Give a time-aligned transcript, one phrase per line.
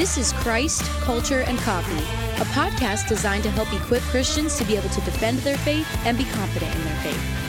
[0.00, 1.92] This is Christ, Culture, and Coffee,
[2.40, 6.16] a podcast designed to help equip Christians to be able to defend their faith and
[6.16, 7.39] be confident in their faith.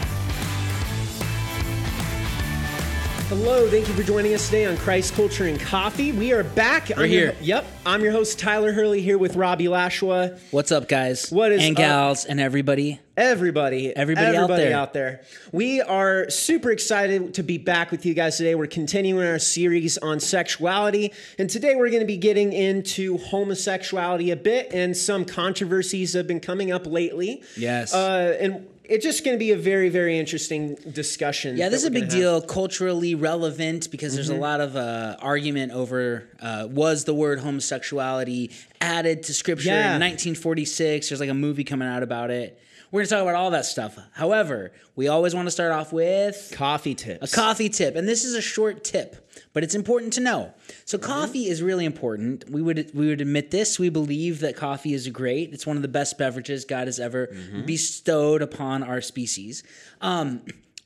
[3.32, 6.12] Hello, thank you for joining us today on Christ Culture and Coffee.
[6.12, 6.90] We are back.
[6.90, 7.36] We're I'm your- here.
[7.42, 10.38] yep, I'm your host Tyler Hurley here with Robbie Lashua.
[10.52, 11.32] What's up, guys?
[11.32, 11.82] What is and up?
[11.82, 13.00] gals and everybody?
[13.16, 14.76] Everybody, Everybody out there.
[14.76, 15.22] out there.
[15.54, 18.54] We are super excited to be back with you guys today.
[18.56, 24.32] We're continuing our series on sexuality, and today we're going to be getting into homosexuality
[24.32, 27.44] a bit and some controversies have been coming up lately.
[27.56, 27.94] Yes.
[27.94, 31.58] uh, and it's just going to be a very, very interesting discussion.
[31.58, 32.12] Yeah, this is a big have.
[32.12, 34.42] deal, culturally relevant because there's a Mm-hmm.
[34.42, 39.96] lot of uh, argument over uh, was the word homosexuality added to scripture Yeah.
[39.96, 41.10] in 1946.
[41.10, 42.60] There's like a movie coming out about it.
[42.92, 43.98] We're going to talk about all that stuff.
[44.14, 47.32] However, we always want to start off with Coffee tips.
[47.32, 50.54] a coffee tip, and this is a short tip, but it's important to know.
[50.86, 51.08] So Mm-hmm.
[51.12, 52.50] coffee is really important.
[52.50, 53.78] We would we would admit this.
[53.80, 55.52] We believe that coffee is great.
[55.54, 57.66] It's one of the best beverages God has ever Mm-hmm.
[57.66, 59.64] bestowed upon our species.
[60.02, 60.42] Um,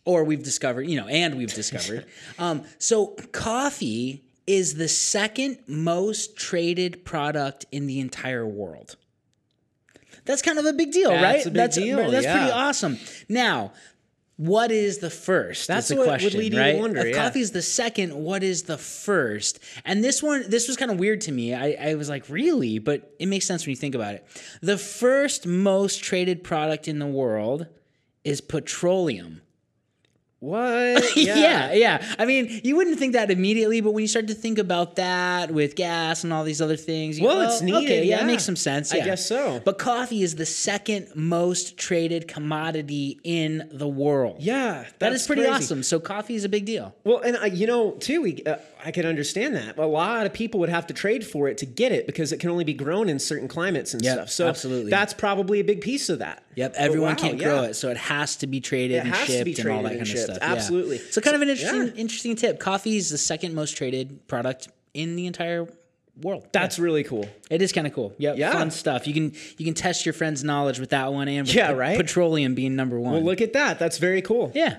[0.05, 2.05] or we've discovered, you know, and we've discovered.
[2.39, 8.95] um, so coffee is the second most traded product in the entire world.
[10.25, 11.21] That's kind of a big deal, right?
[11.21, 11.45] That's right?
[11.45, 12.97] a big that's deal, That's pretty awesome.
[13.29, 13.73] Now,
[14.37, 15.67] what is the first?
[15.67, 16.77] That's the what would question, lead you to right?
[16.77, 17.23] wonder, If yeah.
[17.23, 19.59] coffee is the second, what is the first?
[19.85, 21.53] And this one, this was kind of weird to me.
[21.53, 22.79] I, I was like, really?
[22.79, 24.27] But it makes sense when you think about it.
[24.61, 27.67] The first most traded product in the world
[28.25, 29.41] is petroleum.
[30.39, 31.03] What?
[31.15, 31.71] Yeah.
[31.73, 34.97] yeah, I mean, you wouldn't think that immediately, but when you start to think about
[34.97, 38.03] that with gas and all these other things, you Well, go, it's "Oh, needed, Okay,
[38.03, 38.23] yeah, yeah.
[38.23, 38.93] it makes some sense.
[38.93, 39.61] I guess so.
[39.63, 44.37] But coffee is the second most traded commodity in the world.
[44.39, 45.55] Yeah, that that's pretty crazy.
[45.55, 45.83] awesome.
[45.83, 46.93] So coffee is a big deal.
[47.03, 49.77] Well, and I, you know, too, we, uh, I can understand that.
[49.79, 52.39] A lot of people would have to trade for it to get it because it
[52.39, 54.29] can only be grown in certain climates and Yep, stuff.
[54.29, 54.91] So absolutely.
[54.91, 56.43] that's probably a big piece of that.
[56.55, 59.45] Yep, everyone wow, can't grow it, so it has to be traded It and shipped
[59.45, 60.37] be and all that kind shipped, of stuff.
[60.41, 60.51] Yeah.
[60.53, 60.99] absolutely.
[60.99, 61.93] So kind of an interesting, yeah.
[62.01, 62.59] interesting tip.
[62.59, 65.67] Coffee is the second most traded product in the entire
[66.21, 66.47] world.
[66.53, 67.27] That's really cool.
[67.49, 68.13] It is kind of cool.
[68.19, 68.53] Yep, Yeah.
[68.53, 69.07] fun stuff.
[69.07, 71.97] You can you can test your friend's knowledge with that one and with Yeah, right?
[71.97, 73.13] petroleum being number one.
[73.13, 73.79] Well, look at that.
[73.79, 74.51] That's very cool.
[74.55, 74.77] yeah.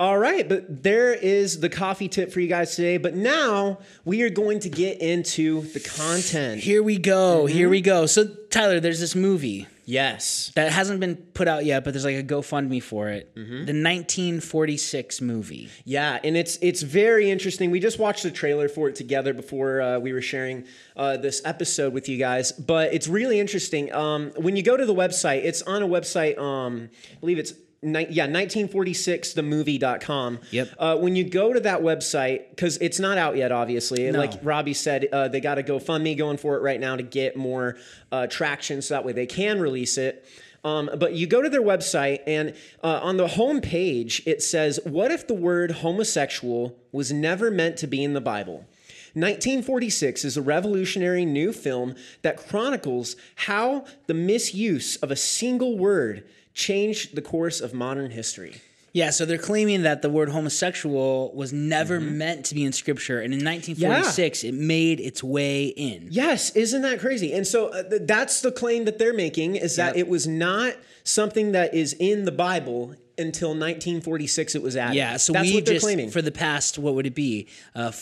[0.00, 2.96] All right, but there is the coffee tip for you guys today.
[2.96, 6.62] But now we are going to get into the content.
[6.62, 7.44] Here we go.
[7.44, 7.54] Mm-hmm.
[7.54, 8.06] Here we go.
[8.06, 10.52] So Tyler, there's this movie Yes.
[10.54, 13.34] that hasn't been put out yet, but there's like a GoFundMe for it.
[13.34, 13.50] Mm-hmm.
[13.50, 15.68] The 1946 movie.
[15.84, 17.70] Yeah, and it's it's very interesting.
[17.70, 20.64] We just watched the trailer for it together before uh, we were sharing
[20.96, 22.52] uh, this episode with you guys.
[22.52, 23.92] But it's really interesting.
[23.92, 26.38] Um, when you go to the website, it's on a website.
[26.38, 27.52] Um, I believe it's.
[27.82, 30.40] Ni- yeah, 1946themovie.com.
[30.50, 30.68] Yep.
[30.78, 34.10] Uh, when you go to that website, because it's not out yet, obviously.
[34.10, 34.18] No.
[34.18, 37.36] Like Robbie said, uh, they got a GoFundMe going for it right now to get
[37.36, 37.78] more
[38.12, 40.26] uh, traction so that way they can release it.
[40.62, 42.54] Um, but you go to their website, and
[42.84, 47.78] uh, on the home page, it says, What if the word homosexual was never meant
[47.78, 48.66] to be in the Bible?
[49.14, 56.24] 1946 is a revolutionary new film that chronicles how the misuse of a single word
[56.54, 58.60] changed the course of modern history.
[58.92, 63.20] Yeah, so they're claiming that the word homosexual was never meant to be in scripture,
[63.20, 66.08] and in 1946 it made its way in.
[66.10, 67.32] Yes, isn't that crazy?
[67.32, 70.06] And so uh, th- that's the claim that they're making is that Yep.
[70.06, 70.74] it was not
[71.04, 74.96] something that is in the Bible until 1946 it was added.
[74.96, 76.10] Yeah, so that's we just claiming.
[76.10, 77.46] for the past what would it be?
[77.76, 77.94] Uh, f-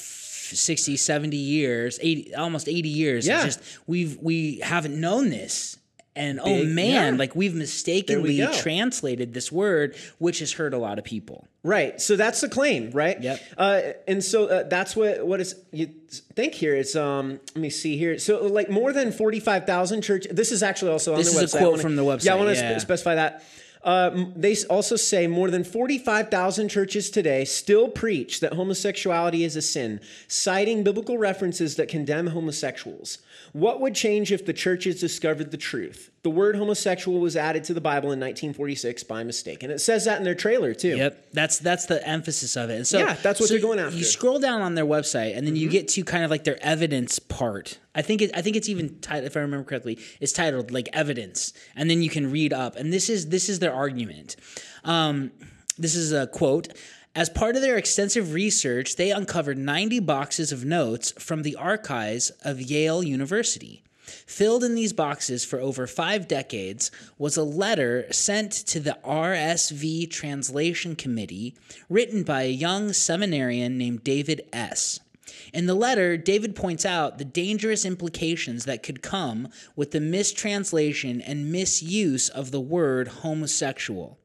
[0.55, 3.27] 60, 70 years, 80 almost 80 years.
[3.27, 3.45] Yeah.
[3.45, 5.77] It's just we've we haven't known this.
[6.19, 7.19] And oh man, yeah.
[7.19, 8.53] like we've mistakenly go.
[8.53, 11.47] translated this word, which has hurt a lot of people.
[11.63, 12.01] Right.
[12.01, 13.23] So that's the claim, right?
[13.23, 13.41] Yep.
[13.57, 15.87] Uh, and so uh, that's what what is you
[16.35, 16.75] think here.
[16.75, 17.39] It's um.
[17.55, 18.19] Let me see here.
[18.19, 20.27] So like more than forty five thousand church.
[20.31, 21.55] This is actually also on This the is website.
[21.55, 22.79] a I quote wanna- from the website, Yeah, I want to yeah.
[22.79, 23.45] specify that.
[23.85, 29.63] Uh, they also say more than 45,000 churches today still preach that homosexuality is a
[29.63, 33.19] sin, citing biblical references that condemn homosexuals.
[33.53, 36.11] What would change if the churches discovered the truth?
[36.23, 39.63] The word homosexual was added to the Bible in 1946 by mistake.
[39.63, 40.97] And it says that in their trailer, too.
[40.97, 42.77] Yep, that's that's the emphasis of it.
[42.77, 43.91] And so Yeah, that's what so they're going after.
[43.91, 43.99] Mm-hmm.
[43.99, 46.59] You scroll down on their website, and then you get to kind of like their
[46.63, 47.79] evidence part.
[47.95, 50.89] I think it, I think it's even titled, if I remember correctly, it's titled like
[50.93, 52.77] evidence, and then you can read up.
[52.77, 54.37] And this is this is their argument.
[54.85, 55.31] Um,
[55.79, 56.69] this is a quote.
[57.15, 62.31] As part of their extensive research, they uncovered 90 boxes of notes from the archives
[62.45, 63.83] of Yale University.
[64.27, 70.11] Filled in these boxes for over five decades was a letter sent to the RSV
[70.11, 71.55] Translation Committee
[71.89, 75.01] written by a young seminarian named David S.
[75.53, 81.21] In the letter, David points out the dangerous implications that could come with the mistranslation
[81.21, 84.19] and misuse of the word homosexual.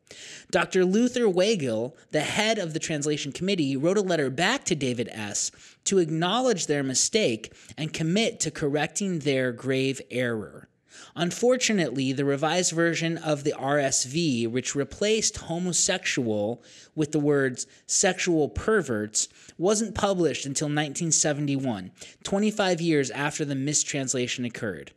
[0.51, 0.86] Dr.
[0.86, 5.51] Luther Weigle, the head of the translation committee, wrote a letter back to David S.
[5.85, 10.69] to acknowledge their mistake and commit to correcting their grave error.
[11.15, 16.63] Unfortunately, the revised version of the RSV, which replaced homosexual
[16.95, 19.27] with the words sexual perverts,
[19.57, 21.91] wasn't published until 1971,
[22.24, 24.91] 25 years after the mistranslation occurred.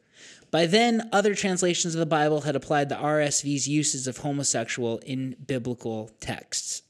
[0.51, 5.37] By then, other translations of the Bible had applied the RSV's uses of homosexual in
[5.47, 6.83] biblical texts.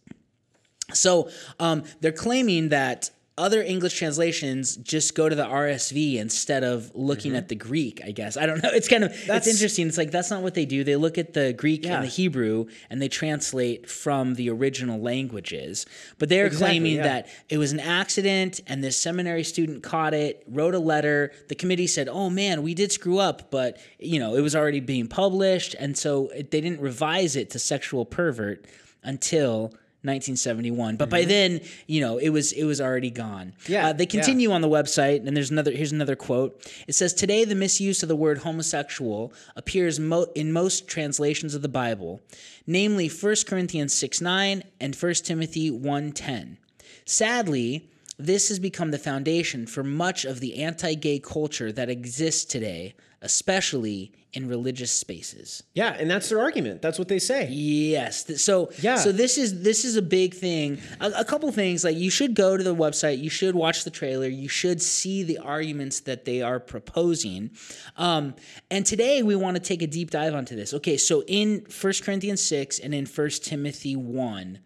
[0.92, 6.90] So um, they're claiming that other English translations just go to the RSV instead of
[6.94, 7.36] looking Mm-hmm.
[7.38, 8.36] at the Greek, I guess.
[8.38, 8.70] I don't know.
[8.74, 9.86] It's kind of That's- it's interesting.
[9.88, 10.84] It's like that's not what they do.
[10.84, 11.96] They look at the Greek Yeah.
[11.96, 15.84] and the Hebrew and they translate from the original languages.
[16.18, 17.02] But they're Exactly, claiming yeah.
[17.02, 21.32] that it was an accident and this seminary student caught it, wrote a letter.
[21.48, 24.80] The committee said, "Oh man, we did screw up, but you know, it was already
[24.80, 28.64] being published and so it, they didn't revise it to sexual pervert
[29.02, 29.74] until
[30.06, 33.72] 1971 but by then you know it was it was already gone Mm-hmm.
[33.72, 34.10] Yeah, Uh, they yeah.
[34.16, 36.50] continue on the website and there's another here's another quote
[36.86, 41.62] it says today the misuse of the word homosexual appears mo- in most translations of
[41.62, 42.20] the bible
[42.66, 46.58] namely 1 corinthians 6 9 and 1 timothy 1 10
[47.04, 47.88] sadly
[48.18, 54.12] this has become the foundation for much of the anti-gay culture that exists today especially
[54.34, 56.82] in religious spaces Yeah, and that's their argument.
[56.82, 57.48] That's what they say.
[57.48, 58.42] Yes.
[58.42, 58.96] So Yeah.
[58.96, 60.78] So this is this is a big thing.
[61.00, 63.18] A, a couple things like you should go to the website.
[63.18, 64.28] You should watch the trailer.
[64.28, 67.50] You should see the arguments that they are proposing.
[67.96, 68.34] Um,
[68.70, 70.74] and today we want to take a deep dive onto this.
[70.74, 70.98] Okay.
[70.98, 74.60] So in 1 Corinthians six and in 1 Timothy one.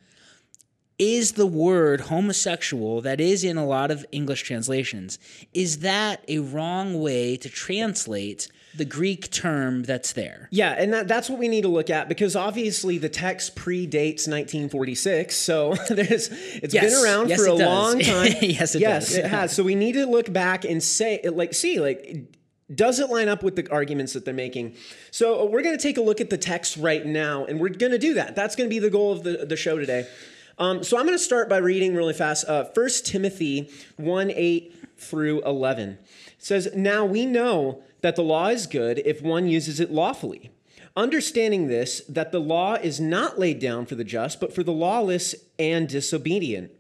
[1.00, 5.19] Is the word homosexual that is in a lot of English translations,
[5.55, 10.47] is that a wrong way to translate the Greek term that's there?
[10.52, 14.29] Yeah, and that, that's what we need to look at because obviously the text predates
[14.29, 15.35] 1946.
[15.35, 16.85] So there's it's Yes.
[16.94, 17.61] been around Yes, for a does.
[17.61, 18.32] long time.
[18.43, 19.17] Yes, it yes, does.
[19.17, 19.56] it has.
[19.56, 22.37] So we need to look back and say, like, see, like,
[22.73, 24.76] does it line up with the arguments that they're making?
[25.11, 27.70] So uh, we're going to take a look at the text right now, and we're
[27.70, 28.37] going to do that.
[28.37, 30.06] That's going to be the goal of the, the show today.
[30.61, 32.47] Um, so I'm going to start by reading really fast.
[32.47, 35.89] Uh, 1 Timothy 1 8 through 11.
[35.89, 35.99] It
[36.37, 40.51] says, Now we know that the law is good if one uses it lawfully.
[40.95, 44.73] Understanding this, that the law is not laid down for the just, but for the
[44.73, 46.71] lawless and disobedient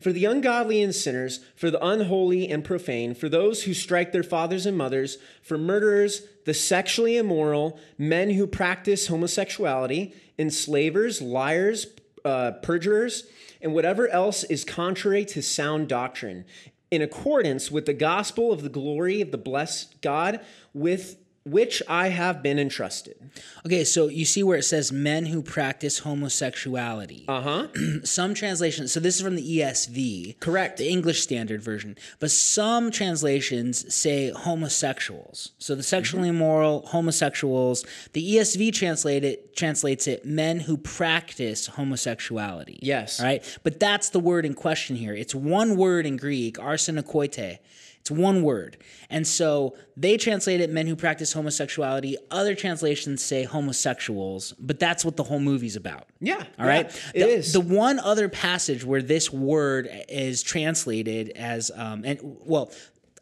[0.00, 4.22] for the ungodly and sinners, for the unholy and profane, for those who strike their
[4.22, 11.86] fathers and mothers, for murderers, the sexually immoral, men who practice homosexuality, enslavers, liars,
[12.24, 13.24] uh, perjurers,
[13.60, 16.44] and whatever else is contrary to sound doctrine,
[16.90, 20.40] in accordance with the gospel of the glory of the blessed God,
[20.74, 23.16] with which I have been entrusted.
[23.64, 27.24] Okay, so you see where it says men who practice homosexuality.
[27.28, 27.68] Uh huh.
[28.04, 30.76] some translations, so this is from the ESV, Correct.
[30.76, 35.52] the English Standard Version, but some translations say homosexuals.
[35.58, 36.36] So the sexually Mm-hmm.
[36.36, 37.84] immoral, homosexuals.
[38.12, 42.78] The ESV translate it, translates it men who practice homosexuality.
[42.82, 43.18] Yes.
[43.20, 45.14] All right, but that's the word in question here.
[45.14, 47.58] It's one word in Greek, arsenokoitai.
[48.00, 48.78] It's one word.
[49.10, 52.16] And so they translate it men who practice homosexuality.
[52.30, 56.08] Other translations say homosexuals, but that's what the whole movie's about.
[56.20, 56.42] Yeah.
[56.58, 56.86] All right.
[57.14, 57.52] yeah, It the, is.
[57.52, 62.72] the one other passage where this word is translated as, um, and well,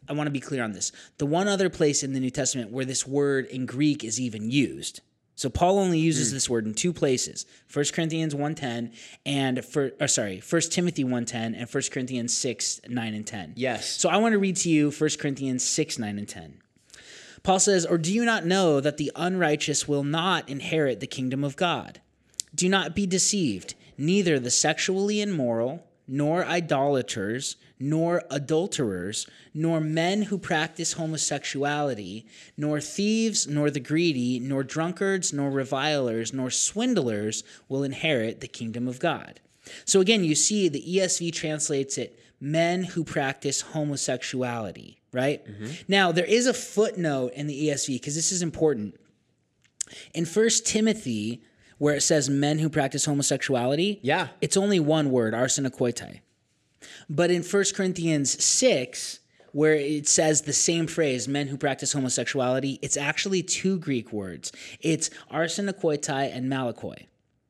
[0.07, 0.91] I want to be clear on this.
[1.17, 4.49] The one other place in the New Testament where this word in Greek is even
[4.49, 5.01] used.
[5.39, 6.35] So Paul only uses hmm.
[6.35, 8.93] this word in two places: 1 Corinthians 1.10
[9.25, 13.53] and for, or sorry, 1 Timothy 1.10 and 1 Corinthians 6, 9 and 10.
[13.55, 13.87] Yes.
[13.87, 16.57] So I want to read to you 1 Corinthians 6, 9 and 10.
[17.43, 21.45] Paul says, Or do you not know that the unrighteous will not inherit the kingdom
[21.45, 22.01] of God?
[22.53, 23.75] Do not be deceived.
[23.97, 32.25] Neither the sexually immoral, nor idolaters, nor adulterers, nor men who practice homosexuality,
[32.57, 38.87] nor thieves, nor the greedy, nor drunkards, nor revilers, nor swindlers will inherit the kingdom
[38.87, 39.39] of God.
[39.85, 45.45] So again, you see the ESV translates it men who practice homosexuality, right?
[45.45, 45.71] Mm-hmm.
[45.87, 48.99] Now, there is a footnote in the ESV because this is important.
[50.13, 51.41] In First Timothy,
[51.77, 54.29] where it says men who practice homosexuality, Yeah.
[54.41, 56.19] it's only one word, arsenokoitai.
[57.09, 59.19] But in 1 Corinthians 6,
[59.51, 64.51] where it says the same phrase, men who practice homosexuality, it's actually two Greek words.
[64.79, 67.05] It's arsenokoitai and malakoi.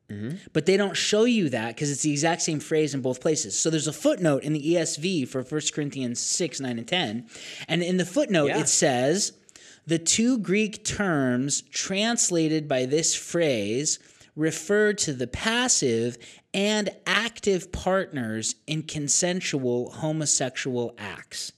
[0.09, 0.38] Mm-hmm.
[0.53, 3.59] But they don't show you that because it's the exact same phrase in both places.
[3.59, 7.27] So there's a footnote in the ESV for 1 Corinthians 6, 9, and 10.
[7.67, 8.62] And in the footnote, Yeah.
[8.62, 9.33] it says
[9.86, 14.00] the two Greek terms translated by this phrase
[14.39, 16.17] refer to the passive
[16.53, 21.51] and active partners in consensual homosexual acts.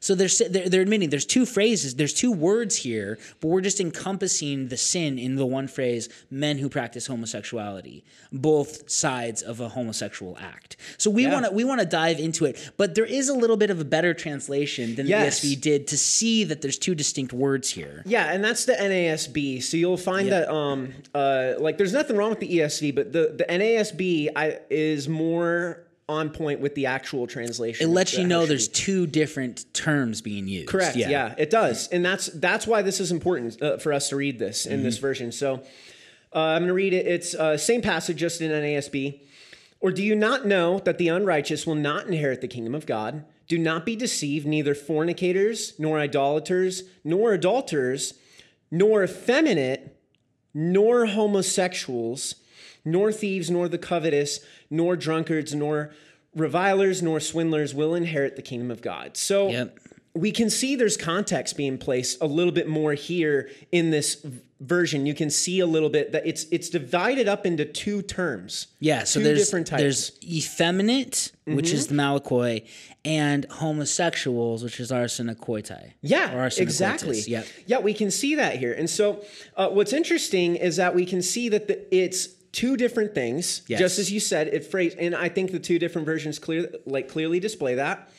[0.00, 3.80] So they're, they're they're admitting there's two phrases, there's two words here, but we're just
[3.80, 9.68] encompassing the sin in the one phrase, men who practice homosexuality, both sides of a
[9.68, 10.76] homosexual act.
[10.98, 11.32] So we Yeah.
[11.32, 13.80] want to we want to dive into it, but there is a little bit of
[13.80, 15.40] a better translation than Yes.
[15.40, 18.02] the ESV did to see that there's two distinct words here.
[18.06, 19.62] Yeah, and that's the NASB.
[19.62, 20.40] So you'll find Yeah.
[20.40, 24.58] that um uh like there's nothing wrong with the ESV, but the the NASB I,
[24.70, 27.88] is more on point with the actual translation.
[27.88, 30.68] It lets you know there's two different terms being used.
[30.68, 30.96] Correct.
[30.96, 31.34] Yeah.
[31.38, 34.66] it does, and that's that's why this is important uh, for us to read this
[34.66, 34.82] in Mm-hmm.
[34.84, 35.32] this version.
[35.32, 35.62] So
[36.34, 37.06] uh, I'm going to read it.
[37.06, 39.20] It's uh, same passage, just in NASB.
[39.80, 43.24] Or do you not know that the unrighteous will not inherit the kingdom of God?
[43.48, 44.46] Do not be deceived.
[44.46, 48.14] Neither fornicators, nor idolaters, nor adulterers,
[48.70, 49.98] nor effeminate,
[50.54, 52.36] nor homosexuals,
[52.84, 55.92] nor thieves, nor the covetous, nor drunkards, nor
[56.34, 59.16] revilers, nor swindlers will inherit the kingdom of God.
[59.16, 59.78] So Yep.
[60.14, 64.24] we can see there's context being placed a little bit more here in this
[64.60, 65.06] version.
[65.06, 68.68] You can see a little bit that it's it's divided up into two terms.
[68.78, 69.80] Yeah, so there's different types.
[69.82, 69.84] Mm-hmm.
[69.84, 72.64] there's effeminate, which is the malakoi,
[73.04, 75.92] and homosexuals, which is arsenokoitai.
[76.00, 77.20] Yeah, exactly.
[77.20, 77.46] Yep.
[77.66, 78.72] Yeah, we can see that here.
[78.72, 79.24] And so,
[79.56, 83.62] uh, what's interesting is that we can see that the, it's two different things.
[83.66, 83.80] Yes.
[83.80, 87.08] Just as you said, it phrase, and I think the two different versions clear, like
[87.08, 88.10] clearly display that.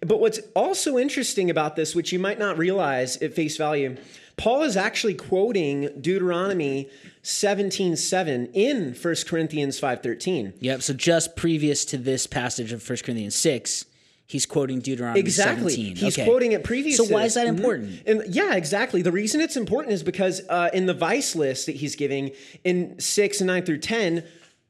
[0.00, 3.96] But what's also interesting about this, which you might not realize at face value,
[4.36, 6.88] Paul is actually quoting Deuteronomy
[7.22, 10.54] 17:7 in 1 Corinthians 5:13.
[10.60, 10.82] Yep.
[10.82, 13.84] So just previous to this passage of 1 Corinthians 6,
[14.32, 15.72] he's quoting Deuteronomy Exactly.
[15.74, 15.96] 17.
[15.96, 16.24] He's Okay.
[16.26, 17.06] quoting it previously.
[17.06, 17.56] So why is that Mhm.
[17.56, 18.00] important?
[18.06, 19.02] And yeah, exactly.
[19.02, 22.30] The reason it's important is because uh, in the vice list that he's giving
[22.64, 24.24] in six and nine through ten,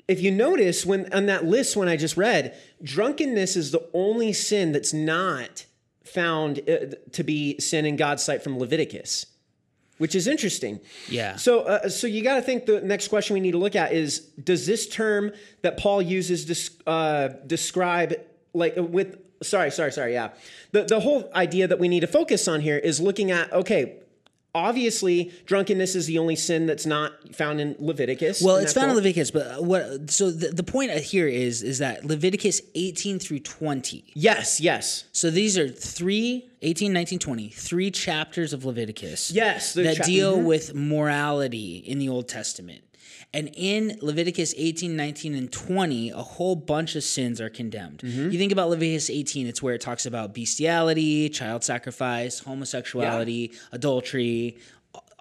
[0.09, 4.33] if you notice when on that list when I just read, drunkenness is the only
[4.33, 5.65] sin that's not
[6.05, 9.27] found uh, to be sin in God's sight from Leviticus.
[9.99, 10.81] Which is interesting.
[11.09, 11.37] Yeah.
[11.37, 13.93] So, uh, so you got to think the next question we need to look at
[13.93, 18.15] is: Does this term that Paul uses uh, describe
[18.53, 19.19] like with?
[19.43, 20.13] Sorry, sorry, sorry.
[20.15, 20.31] Yeah,
[20.73, 23.97] the the whole idea that we need to focus on here is looking at okay.
[24.55, 28.43] Obviously, drunkenness is the only sin that's not found in Leviticus.
[28.43, 28.97] Well, it's found in.
[28.97, 30.11] Leviticus, but what?
[30.11, 34.05] So the, the point here is is that Leviticus 18 through 20.
[34.13, 39.31] Yes, yes, So these are three 18, 19, 20, three chapters of Leviticus.
[39.31, 39.73] yes.
[39.73, 40.45] that cha- deal mhm.
[40.45, 42.83] with morality in the Old Testament.
[43.35, 47.99] And in Leviticus 18, 19, and 20, a whole bunch of sins are condemned.
[47.99, 48.31] Mm-hmm.
[48.31, 54.59] You think about Leviticus 18, it's where it talks about bestiality, child sacrifice, homosexuality, adultery,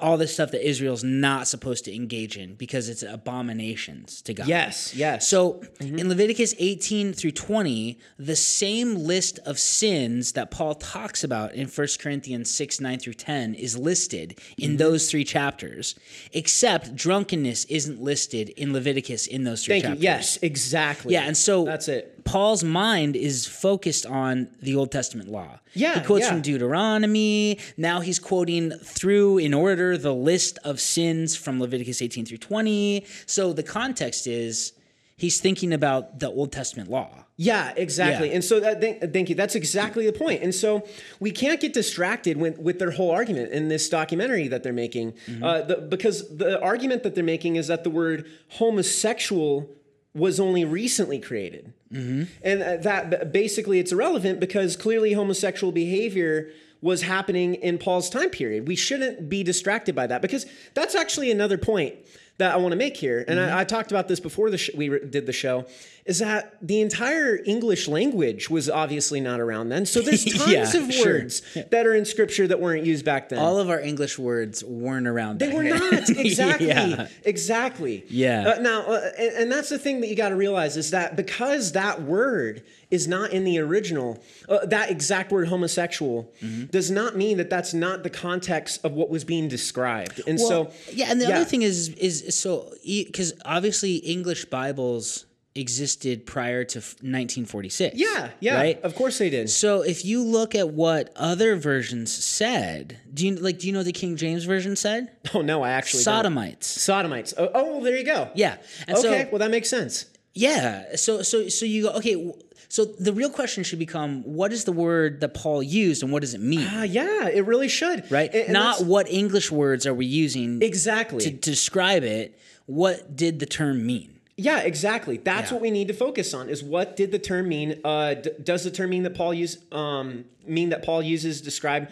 [0.01, 4.48] all this stuff that Israel's not supposed to engage in because it's abominations to God.
[4.48, 5.27] Yes, yes.
[5.27, 6.00] So Mm-hmm.
[6.00, 11.67] in Leviticus 18 through 20, the same list of sins that Paul talks about in
[11.67, 14.77] 1 Corinthians 6, 9 through 10 is listed in Mm-hmm.
[14.77, 15.96] those three chapters,
[16.34, 20.03] except drunkenness isn't listed in Leviticus in those three Thank chapters.
[20.03, 20.10] you.
[20.10, 21.13] Yes, exactly.
[21.13, 22.21] Yeah, and so that's it.
[22.24, 25.60] Paul's mind is focused on the Old Testament law.
[25.74, 26.30] Yeah, He quotes yeah.
[26.32, 27.60] from Deuteronomy.
[27.78, 33.06] Now he's quoting through in order the list of sins from Leviticus 18 through 20.
[33.25, 34.74] So the context is
[35.18, 37.10] he's thinking about the Old Testament law.
[37.38, 38.28] Yeah, exactly.
[38.30, 38.36] Yeah.
[38.36, 39.34] And so that thank, thank you.
[39.36, 40.44] That's exactly the point.
[40.44, 40.86] And so
[41.20, 45.13] we can't get distracted with, with their whole argument in this documentary that they're making,
[45.28, 45.44] Mm-hmm.
[45.44, 49.70] uh, the, because the argument that they're making is that the word homosexual
[50.13, 52.24] was only recently created, Mm-hmm.
[52.43, 56.50] and uh, that basically it's irrelevant because clearly homosexual behavior
[56.81, 58.67] was happening in Paul's time period.
[58.67, 61.95] We shouldn't be distracted by that because that's actually another point
[62.38, 63.55] that I want to make here, and Mm-hmm.
[63.55, 65.65] I, I talked about this before the sh- we re- did the show,
[66.05, 69.86] is that the entire English language was obviously not around then.
[69.86, 71.05] So there's tons Yeah, of sure.
[71.13, 73.39] words that are in Scripture that weren't used back then.
[73.39, 75.39] All of our English words weren't around.
[75.39, 77.08] They were not exactly, Yeah.
[77.24, 78.03] exactly.
[78.10, 78.53] Yeah.
[78.58, 81.15] Uh, now, uh, and, and that's the thing that you got to realize is that
[81.15, 86.65] because that word is not in the original, uh, that exact word homosexual Mm-hmm.
[86.65, 90.20] does not mean that that's not the context of what was being described.
[90.27, 91.36] And Well, so, yeah, and the yeah.
[91.38, 97.98] other thing is is, is so because obviously English Bibles existed prior to 1946.
[97.98, 98.55] Yeah, yeah.
[98.55, 98.81] Right?
[98.81, 99.50] Of course they did.
[99.50, 103.84] So if you look at what other versions said, do you like do you know
[103.84, 105.12] the King James version said?
[105.34, 106.15] Oh no, I actually don't.
[106.15, 106.67] Sodomites.
[106.67, 107.34] Sodomites.
[107.38, 108.29] Oh, oh, there you go.
[108.36, 108.58] Yeah.
[108.88, 110.05] And Okay, so well that makes sense.
[110.34, 112.34] yeah, so so so you go okay,
[112.70, 116.22] so the real question should become what is the word that Paul used and what
[116.22, 116.65] does it mean?
[116.67, 118.10] Uh, yeah, it really should.
[118.12, 118.34] right?
[118.34, 121.20] And- and Not what English words are we using exactly.
[121.25, 122.38] to, to describe it?
[122.67, 124.11] What did the term mean?
[124.38, 125.17] Yeah, exactly.
[125.17, 125.55] That's Yeah.
[125.55, 126.50] what we need to focus on.
[126.50, 127.79] Is what did the term mean?
[127.83, 131.89] Uh, d- does the term mean that Paul use um, mean that Paul uses describe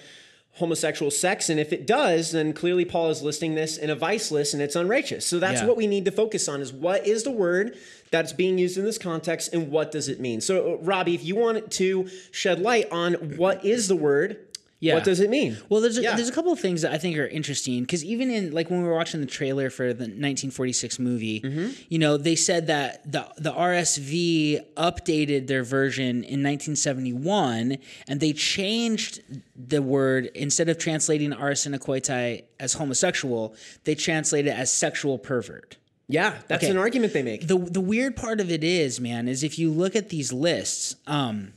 [0.54, 1.50] homosexual sex?
[1.50, 4.64] And if it does, then clearly Paul is listing this in a vice list, and
[4.64, 5.26] it's unrighteous.
[5.26, 5.68] So that's Yeah.
[5.68, 7.78] what we need to focus on: is what is the word
[8.12, 10.42] that's being used in this context, and what does it mean?
[10.42, 14.38] So, uh, Robbie, if you want to shed light on what is the word,
[14.82, 14.94] Yeah.
[14.96, 15.58] what does it mean?
[15.68, 16.16] Well, there's a, Yeah.
[16.16, 18.82] there's a couple of things that I think are interesting because even in like when
[18.82, 21.70] we were watching the trailer for the 1946 movie, Mm-hmm.
[21.90, 28.34] you know, they said that the the RSV updated their version in 1971 and they
[28.34, 29.22] changed
[29.56, 35.78] the word instead of translating arsenokoitai as homosexual, they translated it as sexual pervert.
[36.08, 36.72] Yeah, that's Okay.
[36.72, 37.48] an argument they make.
[37.48, 40.96] the the weird part of it is, man, is if you look at these lists,
[41.06, 41.54] um,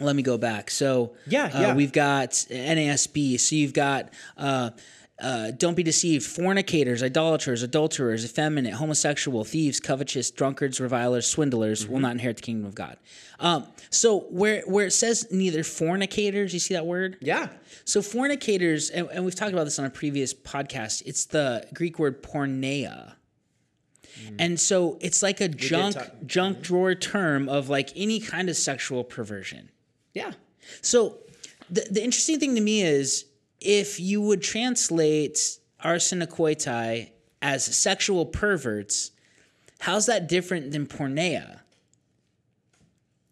[0.00, 0.70] let me go back.
[0.70, 1.74] So Yeah, uh, yeah.
[1.74, 3.38] we've got NASB.
[3.40, 4.10] So you've got.
[4.36, 4.70] Uh,
[5.20, 6.24] uh, don't be deceived.
[6.24, 11.92] Fornicators, idolaters, adulterers, effeminate, homosexual, thieves, covetous, drunkards, revilers, swindlers Mm-hmm.
[11.92, 12.98] will not inherit the kingdom of God.
[13.40, 17.16] Um, so where where it says neither fornicators, you see that word?
[17.20, 17.48] yeah,
[17.84, 21.02] So fornicators, and, and we've talked about this on a previous podcast.
[21.04, 23.14] It's the Greek word porneia,
[24.38, 28.56] and so it's like a junk talk- junk drawer term of like any kind of
[28.56, 29.70] sexual perversion.
[30.14, 30.32] Yeah.
[30.82, 31.18] So
[31.70, 33.24] the the interesting thing to me is
[33.60, 37.10] if you would translate arsenokoitai
[37.42, 39.10] as sexual perverts,
[39.80, 41.60] how's that different than porneia?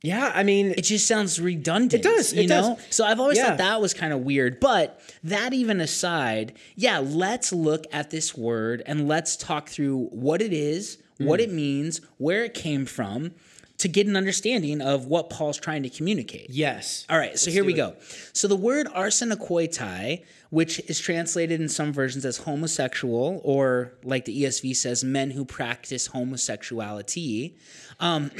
[0.02, 1.94] Yeah, I mean, It just sounds redundant.
[1.94, 2.76] It does, You it know?
[2.76, 2.94] does.
[2.94, 3.48] So I've always Yeah.
[3.48, 4.60] thought that was kind of weird.
[4.60, 10.42] But that even aside, yeah, let's look at this word and let's talk through what
[10.42, 11.44] it is, what Mm.
[11.44, 13.32] it means, where it came from,
[13.78, 16.50] to get an understanding of what Paul's trying to communicate.
[16.50, 17.04] yes.
[17.10, 17.94] All right, so here we go.
[18.32, 24.44] So the word arsenokoitai, which is translated in some versions as homosexual, or like the
[24.44, 27.56] ESV says, men who practice homosexuality.
[28.00, 28.30] Um,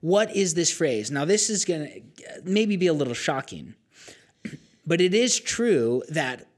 [0.00, 1.10] what is this phrase?
[1.10, 3.74] Now, this is going to maybe be a little shocking,
[4.84, 6.48] but it is true that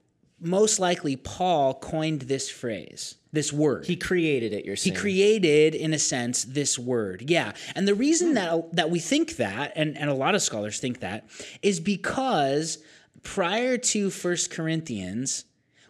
[0.44, 3.87] most likely Paul coined this phrase, this word.
[3.87, 4.64] He created it.
[4.64, 4.94] You're saying.
[4.94, 7.28] He created in a sense this word.
[7.28, 7.52] Yeah.
[7.74, 8.35] And the reason hmm.
[8.35, 11.28] that that we think that and, and a lot of scholars think that
[11.62, 12.78] is because
[13.22, 15.46] prior to First corinthians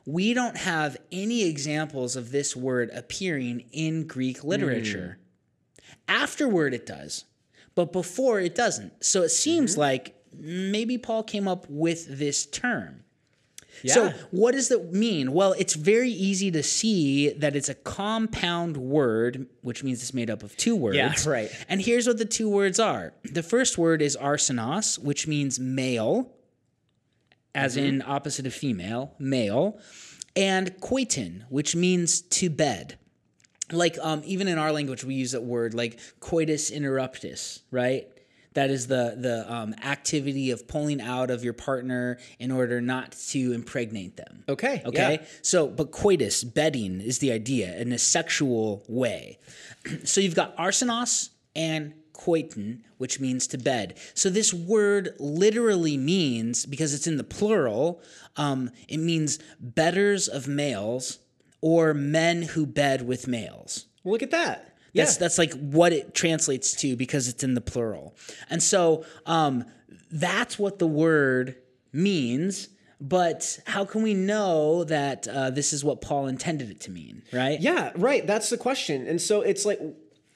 [0.06, 5.18] we don't have any examples of this word appearing in greek literature.
[5.18, 5.94] Hmm.
[6.08, 7.24] Afterward it does
[7.74, 9.04] but before it doesn't.
[9.04, 9.80] So it seems mm-hmm.
[9.80, 13.03] like maybe paul came up with this term
[13.86, 15.32] so, what does that mean?
[15.32, 20.30] Well, it's very easy to see that it's a compound word, which means it's made
[20.30, 20.96] up of two words.
[20.96, 21.50] Yeah, right.
[21.68, 26.30] And here's what the two words are the first word is arsenos, which means male,
[27.54, 27.86] as Mm-hmm.
[27.86, 29.78] in opposite of female, male,
[30.36, 32.98] and koitin, which means to bed.
[33.72, 38.06] Like, um, even in our language, we use that word like coitus interruptus, right?
[38.54, 43.12] That is the the um, activity of pulling out of your partner in order not
[43.30, 44.44] to impregnate them.
[44.48, 45.18] Okay, Okay.
[45.20, 45.26] yeah.
[45.42, 49.38] So, but coitus, bedding, is the idea in a sexual way.
[50.04, 53.98] so you've got arsenos and koitin, which means to bed.
[54.14, 58.00] So this word literally means, because it's in the plural,
[58.36, 61.18] um, it means betters of males
[61.60, 63.86] or men who bed with males.
[64.04, 64.73] Look at that.
[64.94, 65.20] That's yeah.
[65.20, 68.14] that's like what it translates to because it's in the plural.
[68.48, 69.64] And so um,
[70.10, 71.56] that's what the word
[71.92, 72.68] means.
[73.00, 77.22] But how can we know that uh, this is what Paul intended it to mean,
[77.32, 77.60] right?
[77.60, 78.26] Yeah, right.
[78.26, 79.06] That's the question.
[79.06, 79.80] And so it's like,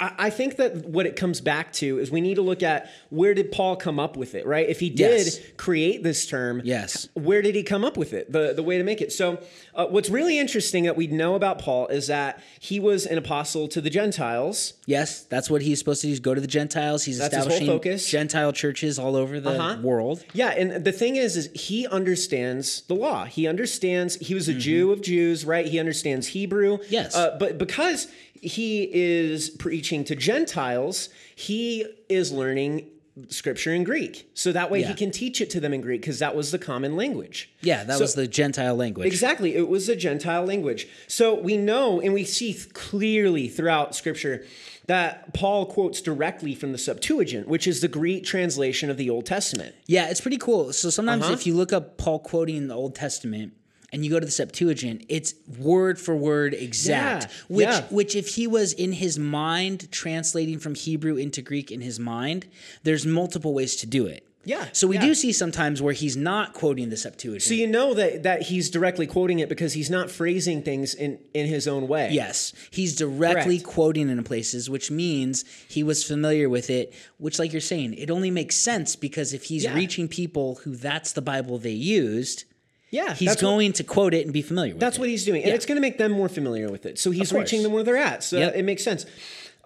[0.01, 3.35] I, think that what it comes back to is we need to look at where
[3.35, 4.69] did Paul come up with it, right?
[4.69, 5.41] If he did Yes.
[5.57, 7.09] create this term, Yes.
[7.15, 8.31] where did he come up with it?
[8.31, 9.13] The the way to make it.
[9.13, 9.39] So,
[9.75, 13.67] uh, what's really interesting that we know about Paul is that he was an apostle
[13.69, 14.75] to the Gentiles.
[14.87, 16.13] Yes, that's what he's supposed to do.
[16.13, 17.03] is Go to the Gentiles.
[17.05, 18.09] He's That's establishing focus.
[18.09, 19.79] Gentile churches all over the Uh-huh.
[19.83, 20.25] world.
[20.33, 23.25] Yeah, and the thing is, is he understands the law.
[23.25, 24.15] He understands.
[24.21, 25.67] He was a Jew of Jews, right?
[25.67, 26.79] He understands Hebrew.
[26.79, 26.93] Mm-hmm.
[26.93, 27.17] Yes.
[27.17, 28.07] Uh, but because
[28.41, 32.87] he is preaching to Gentiles, he is learning
[33.31, 34.31] scripture in Greek.
[34.35, 34.89] So that way Yeah.
[34.89, 37.51] he can teach it to them in Greek because that was the common language.
[37.63, 39.09] Yeah, that So- was the Gentile language.
[39.09, 39.57] Exactly.
[39.57, 40.87] It was a Gentile language.
[41.09, 44.45] So we know and we see clearly throughout scripture
[44.87, 49.27] that Paul quotes directly from the Septuagint, which is the Greek translation of the Old
[49.27, 49.75] Testament.
[49.87, 50.73] Yeah, it's pretty cool.
[50.73, 51.33] So sometimes Uh-huh.
[51.35, 53.53] if you look up Paul quoting the Old Testament
[53.93, 57.25] and you go to the Septuagint, it's word for word exact.
[57.25, 57.83] Yeah, which yeah.
[57.91, 62.47] which if he was in his mind translating from Hebrew into Greek in his mind,
[62.83, 64.25] there's multiple ways to do it.
[64.45, 65.03] Yeah, So we yeah.
[65.03, 67.43] do see sometimes where he's not quoting the Septuagint.
[67.43, 71.19] So you know that that he's directly quoting it because he's not phrasing things in
[71.35, 72.11] in his own way.
[72.13, 73.75] Yes, he's directly Correct.
[73.75, 76.95] quoting in places, which means he was familiar with it.
[77.19, 79.75] Which, like you're saying, it only makes sense because if he's Yeah.
[79.75, 82.45] reaching people who that's the Bible they used,
[82.91, 83.15] Yeah.
[83.15, 84.81] he's that's what- going to quote it and be familiar with it.
[84.81, 85.01] That's it.
[85.01, 85.55] what he's doing, and Yeah.
[85.55, 86.99] it's going to make them more familiar with it.
[86.99, 88.25] So he's reaching them where they're at.
[88.25, 88.55] So Yep.
[88.57, 89.05] it makes sense,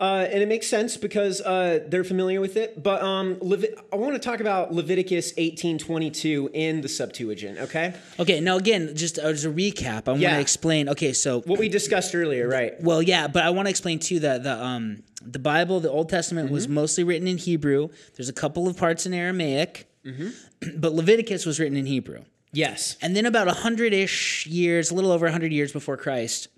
[0.01, 2.83] uh, and it makes sense because uh, they're familiar with it.
[2.83, 7.59] But um, Levit- I want to talk about Leviticus eighteen twenty two in the Septuagint.
[7.59, 10.89] Okay, Okay, now again, just as a recap, I want to explain.
[10.89, 12.81] Okay, so what we discussed earlier, right?
[12.83, 16.09] well, yeah, but I want to explain too that the um the Bible, the Old
[16.09, 16.75] Testament, was Mm-hmm.
[16.75, 17.91] mostly written in Hebrew.
[18.17, 20.29] There's a couple of parts in Aramaic, Mm-hmm.
[20.81, 22.23] but Leviticus was written in Hebrew.
[22.53, 22.97] Yes.
[23.01, 26.49] And then about a hundred ish years, a little over a hundred years before Christ,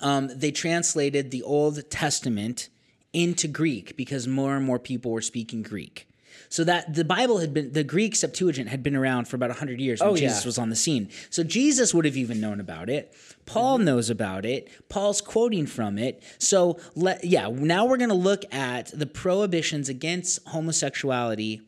[0.00, 2.68] um, they translated the Old Testament
[3.12, 6.08] into Greek because more and more people were speaking Greek.
[6.48, 9.80] So that the Bible had been the Greek Septuagint had been around for about 100
[9.80, 10.28] years when Oh, yeah.
[10.28, 11.08] Jesus was on the scene.
[11.30, 13.14] So Jesus would have even known about it.
[13.46, 13.84] Paul Mm-hmm.
[13.86, 14.68] knows about it.
[14.88, 16.22] Paul's quoting from it.
[16.38, 21.62] So let yeah, now we're going to look at the prohibitions against homosexuality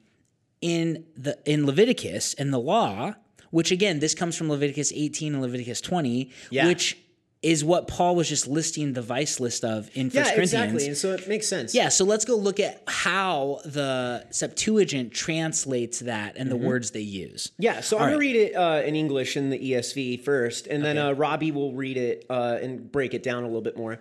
[0.61, 3.15] in the in Leviticus and the law,
[3.51, 6.67] which again, this comes from Leviticus 18 and Leviticus 20, Yeah.
[6.69, 6.99] which
[7.43, 10.53] is what Paul was just listing the vice list of in First Yeah, Corinthians.
[10.53, 10.87] exactly.
[10.89, 11.75] And so it makes sense.
[11.75, 17.03] Yeah, so let's go look at how the Septuagint translates that and the words they
[17.03, 17.53] use.
[17.59, 20.85] Yeah, so I'm All gonna read it uh, in English in the ESV first, and
[20.85, 24.01] then uh, Robbie will read it uh, and break it down a little bit more.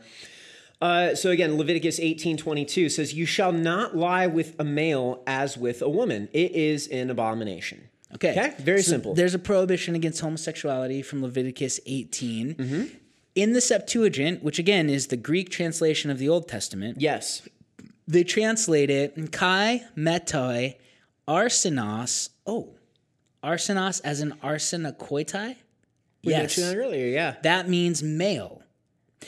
[0.81, 5.81] Uh, so again, Leviticus 18:22 says, "You shall not lie with a male as with
[5.81, 8.31] a woman; it is an abomination." Okay.
[8.31, 9.13] Okay, very So simple.
[9.13, 12.55] There's a prohibition against homosexuality from Leviticus 18.
[12.55, 12.83] Mm-hmm.
[13.35, 17.47] In the Septuagint, which again is the Greek translation of the Old Testament, Yes.
[18.07, 20.75] they translate it kai metoi
[21.27, 22.29] arsenos.
[22.47, 22.75] Oh,
[23.43, 25.55] arsenos as in arsenokoitai?
[26.23, 26.39] We Yes.
[26.57, 27.07] mentioned that earlier.
[27.07, 27.35] Yeah.
[27.43, 28.63] That means male.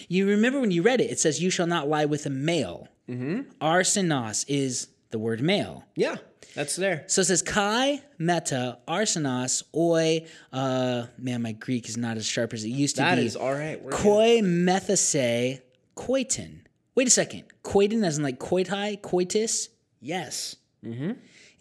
[0.08, 2.88] You remember when you read it, it says, You shall not lie with a male.
[3.10, 3.42] Mm-hmm.
[3.62, 5.84] Arsenos is the word male.
[5.96, 6.18] Yeah.
[6.58, 7.04] That's there.
[7.06, 10.26] So it says kai meta arsenos oi.
[10.52, 13.28] Uh, man, my Greek is not as sharp as it used to That be.
[13.28, 13.80] is all right.
[13.92, 15.62] Koi methase
[15.96, 16.62] koitin.
[16.96, 17.44] Wait a second.
[17.64, 19.70] Koitin as in like koitai, coitus?
[20.02, 20.56] Yes.
[20.84, 21.12] Mm-hmm.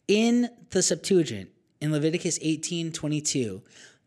[0.09, 1.51] In the Septuagint,
[1.83, 3.63] in Leviticus 18 22,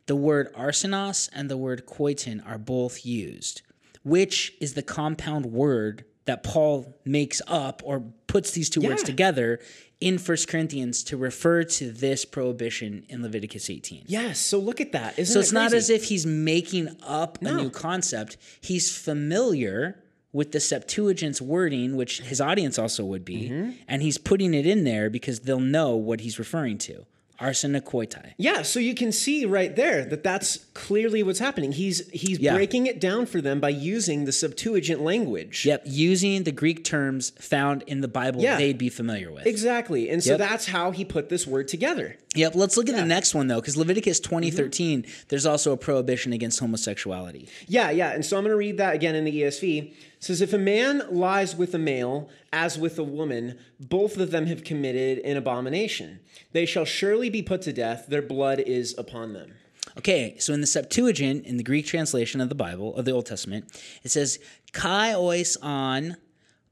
[0.08, 3.62] the word arsenos and the word koitin are both used,
[4.02, 9.60] which is the compound word that Paul makes up or puts these two words together
[10.00, 14.04] in 1 Corinthians to refer to this prohibition in Leviticus 18.
[14.08, 14.40] Yes.
[14.40, 15.20] So look at that.
[15.20, 18.38] Isn't So it it's not as if he's making up a new concept.
[18.62, 23.72] He's familiar with the Septuagint's wording, which his audience also would be, Mm-hmm.
[23.88, 27.06] and he's putting it in there because they'll know what he's referring to.
[27.40, 28.34] Arsenokoitai.
[28.38, 31.72] Yeah, so you can see right there that that's clearly what's happening.
[31.72, 32.54] He's he's Yeah.
[32.56, 35.66] breaking it down for them by using the Septuagint language.
[35.66, 38.58] Yep, using the Greek terms found in the Bible Yeah.
[38.58, 39.46] they'd be familiar with.
[39.46, 40.10] Exactly.
[40.10, 40.40] And so Yep.
[40.40, 42.18] that's how he put this word together.
[42.36, 44.30] Yep, let's look at the next one though, because Leviticus Mm-hmm.
[44.30, 47.50] 2013, there's also a prohibition against homosexuality.
[47.68, 48.12] Yeah, yeah.
[48.12, 49.92] And so I'm going to read that again in the ESV.
[49.92, 54.32] It says, If a man lies with a male as with a woman, both of
[54.32, 56.20] them have committed an abomination.
[56.52, 58.06] They shall surely be put to death.
[58.08, 59.54] Their blood is upon them.
[59.98, 63.26] Okay, so in the Septuagint, in the Greek translation of the Bible, of the Old
[63.26, 63.66] Testament,
[64.04, 64.40] it says,
[64.72, 66.16] kai ois on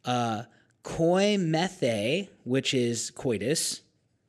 [0.06, 0.44] uh,
[0.84, 3.82] koi methe, which is coitus,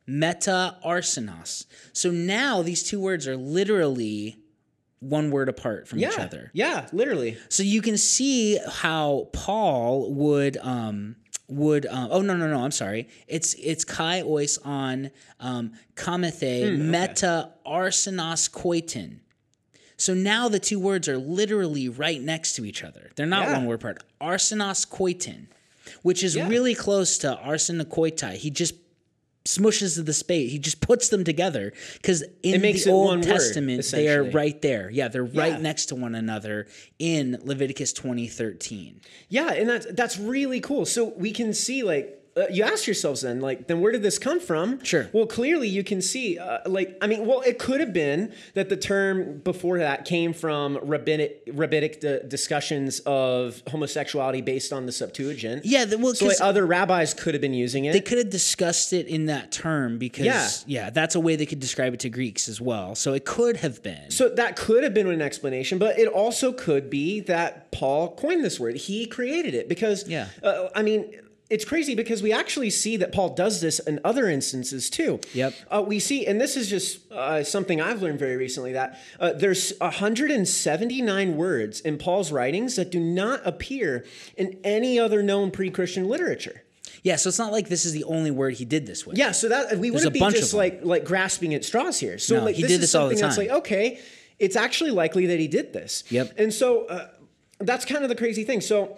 [0.09, 1.65] meta arsenos.
[1.93, 4.37] So now these two words are literally
[4.99, 6.09] one word apart from Yeah.
[6.11, 6.51] each other.
[6.53, 7.37] Yeah, literally.
[7.47, 11.15] So you can see how Paul would um
[11.47, 16.75] would um, oh no no no I'm sorry it's it's kai ois on um kamethe
[16.75, 19.19] Hmm, meta arsenos koitin.
[19.97, 23.09] So now the two words are literally right next to each other.
[23.15, 23.57] They're not Yeah.
[23.57, 24.03] one word apart.
[24.21, 25.47] Arsenos koitin,
[26.03, 26.47] which is Yeah.
[26.47, 28.35] really close to arsenokoitai.
[28.35, 28.75] He just
[29.57, 30.51] smushes of the space.
[30.51, 34.61] He just puts them together because in the Old one word, Testament they are right
[34.61, 34.89] there.
[34.89, 35.57] Yeah, they're right Yeah.
[35.57, 36.67] next to one another
[36.99, 39.01] in Leviticus 2013.
[39.29, 40.85] Yeah, and that's that's really cool.
[40.85, 44.17] So we can see like uh, you ask yourselves then, like, then where did this
[44.19, 44.81] come from?
[44.83, 45.09] Sure.
[45.11, 48.69] Well, clearly you can see, uh, like, I mean, well, it could have been that
[48.69, 54.91] the term before that came from rabbinic rabbinic d- discussions of homosexuality based on the
[54.91, 55.65] Septuagint.
[55.65, 57.93] Yeah, the- well, so like other rabbis could have been using it.
[57.93, 60.49] They could have discussed it in that term because Yeah.
[60.67, 60.89] yeah.
[60.91, 62.95] that's a way they could describe it to Greeks as well.
[62.95, 64.11] So it could have been.
[64.11, 68.45] So that could have been an explanation, but it also could be that Paul coined
[68.45, 68.75] this word.
[68.77, 70.27] He created it because, Yeah.
[70.43, 71.11] uh, I mean,
[71.49, 75.19] it's crazy because we actually see that Paul does this in other instances too.
[75.33, 75.53] Yep.
[75.69, 79.33] Uh, we see, and this is just uh, something I've learned very recently that uh,
[79.33, 84.05] there's 179 words in Paul's writings that do not appear
[84.37, 86.63] in any other known pre-Christian literature.
[87.01, 89.17] yeah, so it's not like this is the only word he did this with.
[89.17, 92.19] Yeah, so that we There's wouldn't be just like like grasping at straws here.
[92.19, 93.99] So No, like he this did is this all the something that's like okay,
[94.37, 96.03] it's actually likely that he did this.
[96.09, 96.33] Yep.
[96.37, 97.07] And so uh,
[97.59, 98.61] that's kind of the crazy thing.
[98.61, 98.97] So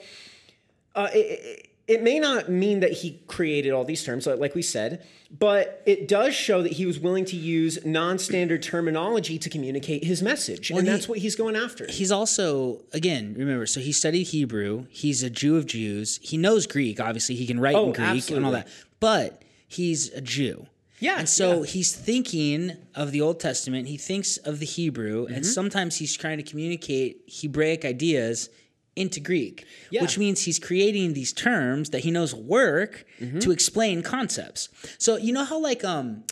[0.95, 4.61] uh, it, it, it may not mean that he created all these terms, like we
[4.61, 5.05] said,
[5.37, 10.21] but it does show that he was willing to use non-standard terminology to communicate his
[10.21, 11.85] message, and he- that's what he's going after.
[11.89, 14.85] He's also, again, remember, so he studied Hebrew.
[14.89, 16.19] He's a Jew of Jews.
[16.21, 17.35] He knows Greek, obviously.
[17.35, 18.67] He can write Oh, in Greek and all that.
[18.99, 20.67] But he's a Jew.
[20.99, 21.65] Yeah, And so yeah.
[21.65, 23.87] he's thinking of the Old Testament.
[23.87, 25.33] He thinks of the Hebrew, Mm-hmm.
[25.33, 28.49] and sometimes he's trying to communicate Hebraic ideas
[28.95, 30.01] into Greek, Yeah.
[30.01, 33.39] which means he's creating these terms that he knows work Mm-hmm.
[33.39, 34.69] to explain concepts.
[34.97, 36.23] So you know how like um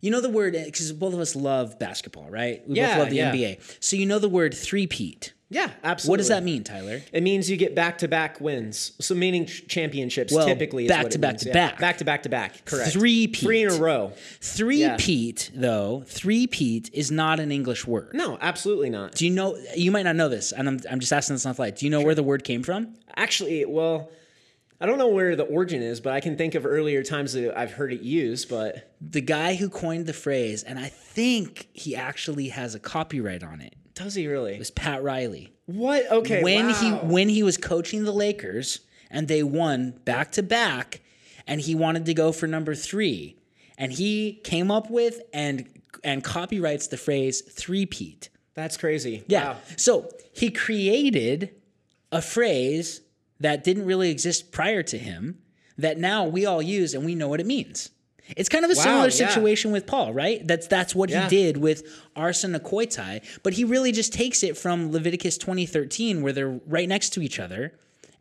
[0.00, 2.66] you know the word because both of us love basketball, right?
[2.68, 3.32] We Yeah, both love the yeah.
[3.32, 3.60] NBA.
[3.80, 5.32] So you know the word three-peat.
[5.50, 6.12] Yeah, absolutely.
[6.12, 7.00] What does that mean, Tyler?
[7.12, 8.92] It means you get back to back wins.
[9.00, 11.54] So meaning ch- championships Well, typically is back what to back means, to yeah.
[11.54, 11.78] back.
[11.78, 12.64] Back to back to back.
[12.64, 12.92] Correct.
[12.92, 13.40] Three-peat.
[13.42, 14.12] Three in a row.
[14.40, 18.10] Three-peat, though, three-peat is not an English word.
[18.12, 19.14] No, absolutely not.
[19.14, 19.56] Do you know?
[19.74, 21.70] You might not know this, and I'm, I'm just asking this on the fly.
[21.70, 22.94] Do you know where the word came from?
[23.16, 24.10] Actually, well,
[24.80, 27.58] I don't know where the origin is, but I can think of earlier times that
[27.58, 31.96] I've heard it used, but The guy who coined the phrase, and I think he
[31.96, 34.54] actually has a copyright on it, does he really?
[34.54, 35.52] It was Pat Riley.
[35.66, 36.10] What?
[36.10, 36.42] Okay.
[36.42, 36.72] when wow.
[36.74, 38.80] he when he was coaching the Lakers
[39.10, 41.00] and they won back to back,
[41.46, 43.36] and he wanted to go for number three,
[43.76, 45.66] and he came up with and
[46.04, 48.28] and copyrights the phrase three-peat.
[48.54, 49.24] That's crazy.
[49.26, 49.50] Yeah.
[49.52, 49.56] Wow.
[49.76, 51.50] So he created
[52.12, 53.00] a phrase
[53.40, 55.38] that didn't really exist prior to him
[55.76, 57.90] that now we all use and we know what it means.
[58.36, 59.28] It's kind of a Wow, similar yeah.
[59.28, 60.46] situation with Paul, right?
[60.46, 61.28] That's that's what Yeah.
[61.28, 61.82] he did with
[62.16, 67.22] arsenokoitai, but he really just takes it from Leviticus 20:13 where they're right next to
[67.22, 67.72] each other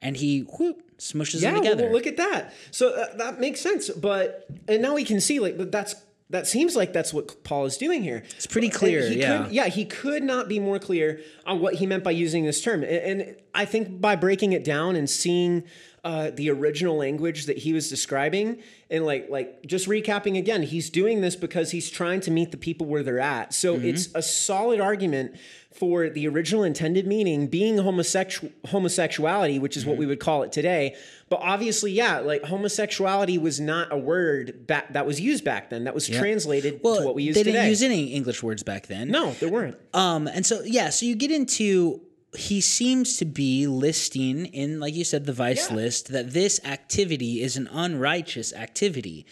[0.02, 1.52] and he whoop, smushes Yeah.
[1.52, 1.84] them together.
[1.86, 2.54] well, look at that.
[2.72, 3.90] So uh, that makes sense.
[3.90, 5.96] But and now we can see like that's
[6.30, 8.24] that seems like that's what Paul is doing here.
[8.36, 9.44] It's pretty clear, yeah.
[9.44, 9.68] Could, yeah.
[9.68, 13.22] He could not be more clear on what he meant by using this term, and,
[13.22, 15.64] and I think by breaking it down and seeing.
[16.04, 20.90] Uh, the original language that he was describing and like like just recapping again he's
[20.90, 23.88] doing this because he's trying to meet the people where they're at so Mm-hmm.
[23.88, 25.36] it's a solid argument
[25.78, 30.10] for the original intended meaning being homosexual homosexuality which is what we Mm-hmm.
[30.10, 30.96] would call it today
[31.30, 35.84] but obviously yeah like homosexuality was not a word back that was used back then
[35.84, 37.52] that was translated well, to what we use today.
[37.52, 39.10] they didn't use any English words back then.
[39.10, 42.02] no there weren't Um, and so yeah, so you get into
[42.36, 45.76] he seems to be listing in, like you said, the vice Yeah.
[45.78, 49.26] list that this activity is an unrighteous activity.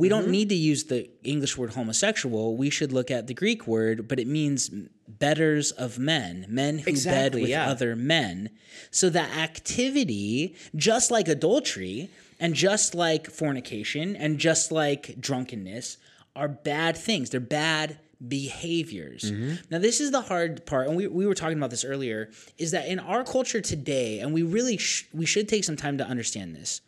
[0.00, 0.30] We don't Mm-hmm.
[0.38, 2.56] need to use the English word homosexual.
[2.56, 4.70] We should look at the Greek word, but it means
[5.06, 7.68] betters of men, men who bed with yeah.
[7.70, 8.50] other men.
[8.90, 12.08] So that activity, just like adultery
[12.38, 15.98] and just like fornication and just like drunkenness,
[16.34, 17.30] are bad things.
[17.30, 19.30] They're bad behaviors.
[19.70, 22.70] Now, this is the hard part, and we, we were talking about this earlier, is
[22.72, 26.04] that in our culture today, and we really sh- we should take some time to
[26.04, 26.80] understand this,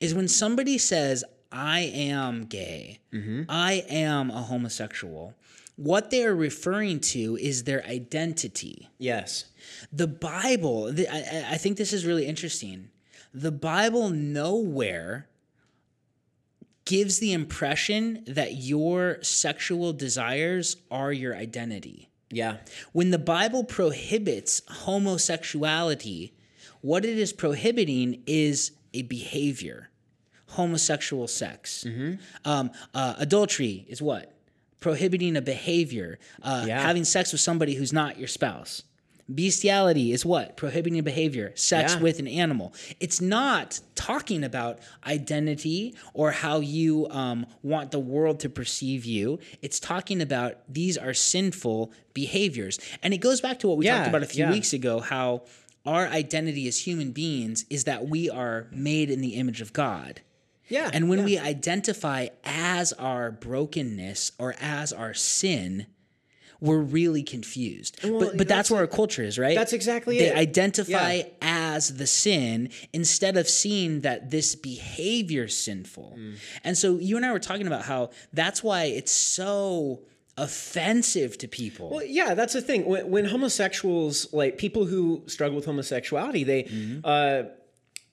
[0.00, 3.42] is when somebody says, I am gay, mm-hmm.
[3.48, 5.34] I am a homosexual,
[5.76, 8.88] what they are referring to is their identity.
[8.98, 9.46] yes
[9.92, 12.90] The Bible, th- I, I- I think this is really interesting.
[13.32, 15.28] The Bible nowhere
[16.84, 22.08] gives the impression that your sexual desires are your identity.
[22.30, 22.56] yeah
[22.92, 26.32] When the Bible prohibits homosexuality,
[26.80, 29.90] what it is prohibiting is a behavior.
[30.48, 31.86] Homosexual sex.
[32.44, 34.32] Um, uh, adultery is what?
[34.80, 36.18] Prohibiting a behavior.
[36.42, 36.80] Uh, Yeah.
[36.82, 38.82] Having sex with somebody who's not your spouse.
[39.30, 40.56] Bestiality is what?
[40.56, 41.52] Prohibiting behavior.
[41.54, 42.00] Sex Yeah.
[42.00, 42.72] with an animal.
[42.98, 49.38] It's not talking about identity or how you um, want the world to perceive you.
[49.60, 52.78] It's talking about these are sinful behaviors.
[53.02, 54.50] And it goes back to what we Yeah, talked about a few yeah.
[54.50, 55.42] weeks ago how
[55.84, 60.22] our identity as human beings is that we are made in the image of God.
[60.68, 61.24] Yeah, And when yeah.
[61.24, 65.86] we identify as our brokenness or as our sin,
[66.60, 67.98] we're really confused.
[68.02, 69.54] but but that's, that's where our culture is, right?
[69.56, 70.20] that's exactly it.
[70.20, 70.36] they it.
[70.36, 71.24] identify Yeah.
[71.40, 76.16] as the sin instead of seeing that this behavior is sinful.
[76.18, 76.34] Mm.
[76.64, 80.02] And so you and I were talking about how that's why it's so
[80.36, 81.90] offensive to people.
[81.90, 82.84] Well, yeah, that's the thing.
[82.86, 87.00] When, when homosexuals, like people who struggle with homosexuality, they Mm-hmm.
[87.04, 87.42] uh,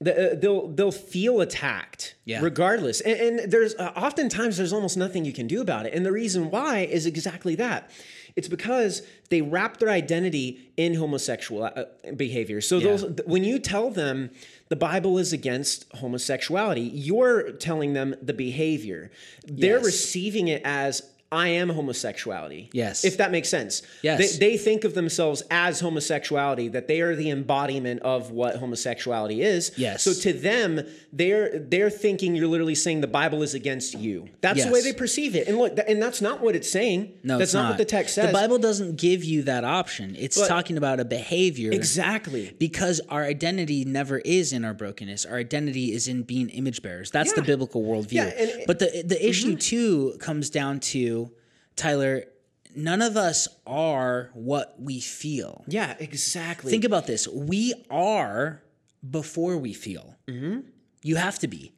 [0.01, 2.41] the, uh, they'll they'll feel attacked Yeah.
[2.41, 2.99] regardless.
[3.01, 5.93] And, and there's uh, oftentimes there's almost nothing you can do about it.
[5.93, 7.89] And the reason why is exactly that.
[8.35, 11.85] It's because they wrap their identity in homosexual uh,
[12.17, 12.59] behavior.
[12.59, 14.29] So those when you tell them
[14.67, 19.11] the Bible is against homosexuality, you're telling them the behavior.
[19.45, 19.85] They're Yes.
[19.85, 22.69] receiving it as I am homosexuality.
[22.71, 23.03] Yes.
[23.03, 23.81] If that makes sense.
[24.03, 24.37] Yes.
[24.37, 29.41] They, they think of themselves as homosexuality, that they are the embodiment of what homosexuality
[29.41, 29.71] is.
[29.75, 30.03] Yes.
[30.03, 34.29] So to them, they're they're thinking you're literally saying the Bible is against you.
[34.41, 35.47] That's the way they perceive it.
[35.47, 37.13] And look, th- and that's not what it's saying.
[37.23, 38.27] no, that's it's not, what the text says.
[38.27, 40.15] The Bible doesn't give you that option.
[40.17, 41.71] It's But- talking about a behavior.
[41.71, 42.55] exactly.
[42.59, 45.25] because our identity never is in our brokenness.
[45.25, 47.09] Our identity is in being image bearers.
[47.11, 48.13] That's the biblical worldview.
[48.13, 48.61] Yeah, and- Mm-hmm.
[48.67, 51.24] but the the issue too comes down to
[51.75, 52.23] Tyler.
[52.77, 55.63] None of us are what we feel.
[55.67, 56.71] Yeah, exactly.
[56.71, 58.61] Think about this: we are
[59.09, 60.15] before we feel.
[60.27, 60.59] Mm-hmm.
[61.01, 61.71] You have to be.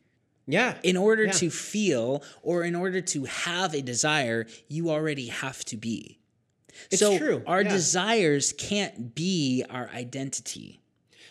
[0.48, 0.76] yeah.
[0.82, 1.32] In order Yeah.
[1.34, 6.20] to feel or in order to have a desire, you already have to be.
[6.90, 7.70] It's so true, our yeah.
[7.70, 10.80] desires can't be our identity.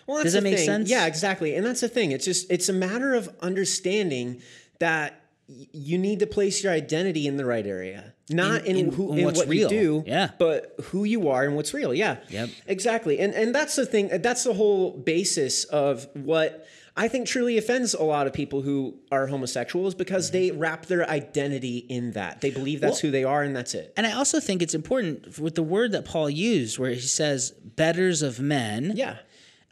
[0.07, 0.67] Well, Does that make thing.
[0.67, 0.91] sense?
[0.91, 1.57] Yeah, exactly.
[1.57, 2.13] And that's the thing.
[2.13, 4.43] It's just it's a matter of understanding
[4.81, 9.13] that you need to place your identity in the right area, not in, in- who
[9.13, 9.73] in in what's what real.
[9.73, 10.31] you do, Yeah.
[10.39, 11.95] but who you are and what's real.
[11.95, 12.51] Yeah, Yep.
[12.67, 13.19] exactly.
[13.21, 14.09] And and that's the thing.
[14.13, 16.67] That's the whole basis of what.
[16.99, 20.39] I think truly offends a lot of people who are homosexual is because mm-hmm.
[20.39, 22.41] they wrap their identity in that.
[22.41, 23.93] They believe that's Well- who they are and that's it.
[23.99, 27.51] And I also think it's important with the word that Paul used, where he says
[27.51, 29.19] "bedders of men." Yeah.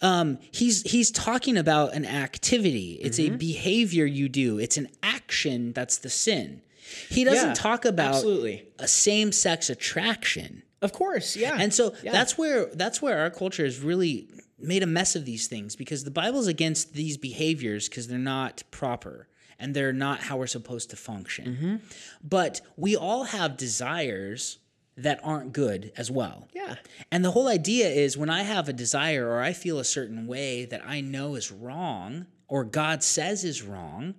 [0.03, 2.99] Um, he's he's talking about an activity.
[3.03, 3.35] It's Mm-hmm.
[3.35, 4.59] a behavior you do.
[4.59, 6.63] It's an action that's the sin.
[7.09, 8.67] He doesn't Yeah, talk about absolutely.
[8.79, 10.63] a same sex attraction.
[10.83, 11.35] Of course.
[11.37, 11.57] Yeah.
[11.59, 12.13] And so Yeah.
[12.13, 14.29] that's where that's where our culture has really
[14.59, 18.63] made a mess of these things because the Bible's against these behaviors because they're not
[18.71, 19.29] proper
[19.59, 21.47] and they're not how we're supposed to function.
[21.47, 21.77] Mm-hmm.
[22.23, 24.59] But we all have desires
[24.97, 26.49] that aren't good as well.
[26.55, 26.77] Yeah.
[27.11, 30.27] And the whole idea is when I have a desire or I feel a certain
[30.27, 34.15] way that I know is wrong or God says is wrong,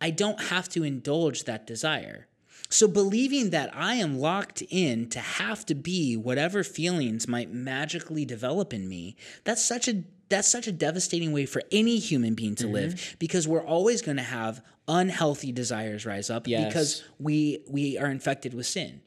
[0.00, 2.26] I don't have to indulge that desire.
[2.70, 8.24] So believing that I am locked in to have to be whatever feelings might magically
[8.24, 12.54] develop in me, that's such a that's such a devastating way for any human being
[12.56, 13.14] to live mm-hmm.
[13.18, 16.66] because we're always going to have unhealthy desires rise up Yes.
[16.66, 19.00] because we we are infected with sin.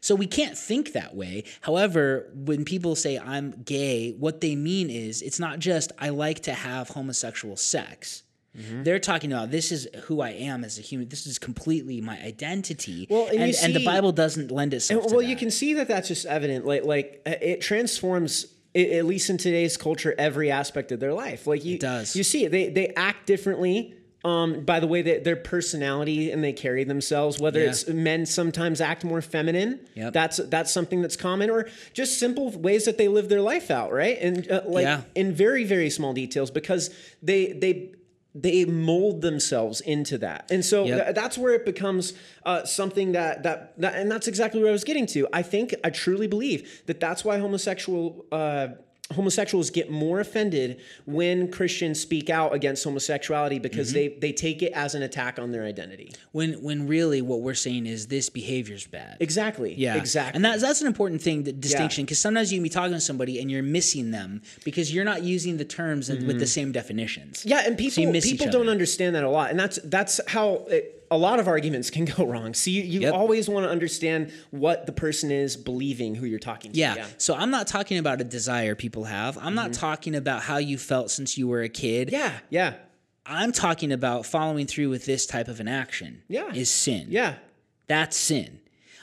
[0.00, 1.44] So we can't think that way.
[1.60, 6.40] However, when people say I'm gay, what they mean is it's not just I like
[6.40, 8.22] to have homosexual sex.
[8.56, 8.82] Mm-hmm.
[8.82, 11.08] They're talking about this is who I am as a human.
[11.08, 13.06] This is completely my identity.
[13.08, 15.88] Well, and you and, the Bible doesn't lend itself to well, you can see that
[15.88, 16.66] that's just evident.
[16.66, 18.46] Like, like uh, it transforms.
[18.74, 21.46] At least in today's culture, every aspect of their life.
[21.46, 22.14] Like you, does.
[22.14, 22.52] You see it.
[22.52, 23.94] They they act differently.
[24.24, 27.38] Um, by the way, that their personality and they carry themselves.
[27.38, 27.70] Whether Yeah.
[27.70, 29.80] it's men sometimes act more feminine.
[29.94, 30.12] Yep.
[30.12, 33.92] That's that's something that's common, or just simple ways that they live their life out.
[33.92, 35.02] Right, and uh, like Yeah.
[35.14, 36.90] in very very small details because
[37.22, 37.92] they they
[38.34, 41.04] they mold themselves into that and so Yep.
[41.04, 42.12] th- that's where it becomes
[42.44, 45.74] uh, something that, that that and that's exactly what i was getting to i think
[45.82, 48.68] i truly believe that that's why homosexual uh,
[49.14, 54.72] homosexuals get more offended when christians speak out against homosexuality because they they take it
[54.72, 56.12] as an attack on their identity.
[56.32, 59.16] When when really what we're saying is this behavior's bad.
[59.20, 59.74] exactly.
[59.74, 60.36] Yeah, exactly.
[60.36, 63.00] And that's that's an important thing, the distinction, because sometimes you can be talking to
[63.00, 67.40] somebody and you're missing them because you're not using the terms with the same definitions.
[67.40, 67.48] Mm-hmm.
[67.48, 70.97] Yeah, and people miss people don't understand that a lot, and that's that's how it,
[71.10, 72.54] a lot of arguments can go wrong.
[72.54, 73.14] So you, you Yep.
[73.14, 76.78] always want to understand what the person is believing, who you're talking to.
[76.78, 77.06] Yeah.
[77.18, 79.38] So I'm not talking about a desire people have.
[79.38, 82.08] I'm not talking about how you felt since you were a kid.
[82.08, 82.16] Mm-hmm.
[82.16, 82.74] yeah, yeah,
[83.26, 86.22] I'm talking about following through with this type of an action.
[86.28, 86.52] Yeah.
[86.52, 87.06] Is sin.
[87.10, 87.34] yeah.
[87.86, 88.60] That's sin.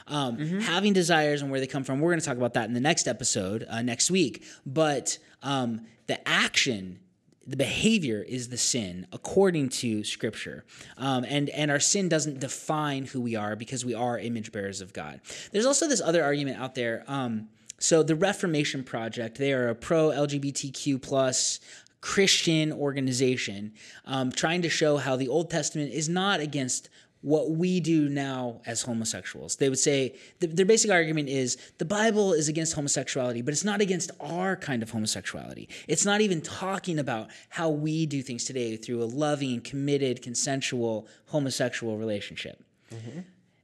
[0.08, 2.74] Um, Having desires and where they come from, we're going to talk about that in
[2.74, 4.44] the next episode uh, next week.
[4.64, 7.00] But um, the action,
[7.46, 10.64] the behavior is the sin according to Scripture,
[10.96, 14.80] um, and and our sin doesn't define who we are because we are image bearers
[14.80, 15.20] of God.
[15.52, 17.04] There's also this other argument out there.
[17.06, 21.60] Um, so the Reformation Project, they are a pro LGBTQ plus
[22.00, 23.72] Christian organization
[24.04, 26.88] um, trying to show how the Old Testament is not against
[27.26, 29.56] what we do now as homosexuals.
[29.56, 33.64] They would say th- their basic argument is the Bible is against homosexuality, but it's
[33.64, 35.68] not against our kind of homosexuality.
[35.88, 41.08] It's not even talking about how we do things today through a loving, committed, consensual
[41.26, 42.62] homosexual relationship.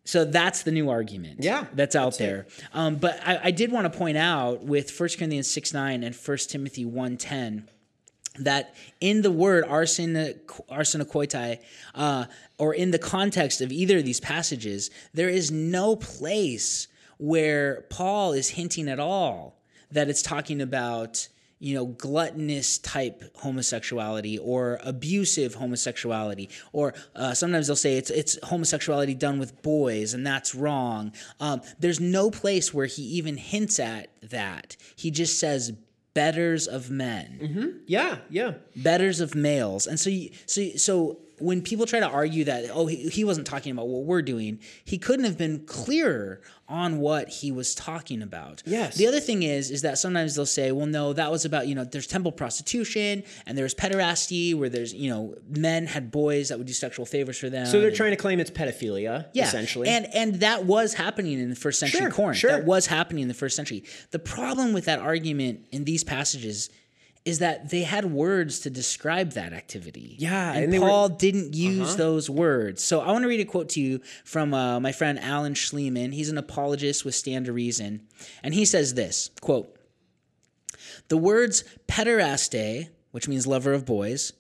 [0.05, 1.45] So that's the new argument.
[1.45, 2.47] Yeah, that's out that's there.
[2.75, 6.17] Um, but I, I did want to point out with 1 Corinthians 6 9 and
[6.17, 7.69] 1 Timothy 1 10
[8.39, 11.59] that in the word arsenokoitai,
[11.95, 12.25] uh,
[12.59, 18.33] or in the context of either of these passages, there is no place where Paul
[18.33, 19.61] is hinting at all
[19.91, 21.29] that it's talking about
[21.63, 26.51] you know gluttonous type homosexuality or abusive homosexuality.
[26.73, 31.13] Or uh, sometimes they'll say it's it's homosexuality done with boys and that's wrong.
[31.39, 34.77] Um, there's no place where he even hints at that.
[34.97, 35.73] He just says
[36.15, 37.39] bedders of men.
[37.43, 37.69] Mm-hmm.
[37.87, 38.55] Yeah, yeah.
[38.77, 39.87] bedders of males.
[39.87, 43.47] And so you, so so when people try to argue that oh he, he wasn't
[43.47, 48.23] talking about what we're doing he couldn't have been clearer on what he was talking
[48.23, 48.97] about Yes.
[48.97, 51.75] the other thing is is that sometimes they'll say well no that was about you
[51.75, 56.59] know there's temple prostitution and there's pederasty where there's you know men had boys that
[56.59, 59.45] would do sexual favors for them So they're and- trying to claim it's pedophilia, yeah,
[59.47, 59.89] essentially.
[59.89, 62.39] and and that was happening in the first century Sure, Corinth.
[62.39, 62.51] sure.
[62.53, 63.85] That was happening in the first century.
[64.11, 66.71] The problem with that argument in these passages
[67.25, 70.17] is that they had words to describe that activity.
[70.19, 72.83] Yeah, and, and they were- Paul didn't use those words.
[72.83, 76.13] So I want to read a quote to you from uh, my friend Alan Shlemon.
[76.13, 78.07] He's an apologist with Stand to Reason,
[78.43, 79.77] and he says this quote.
[81.09, 84.33] The words pederaste, which means lover of boys,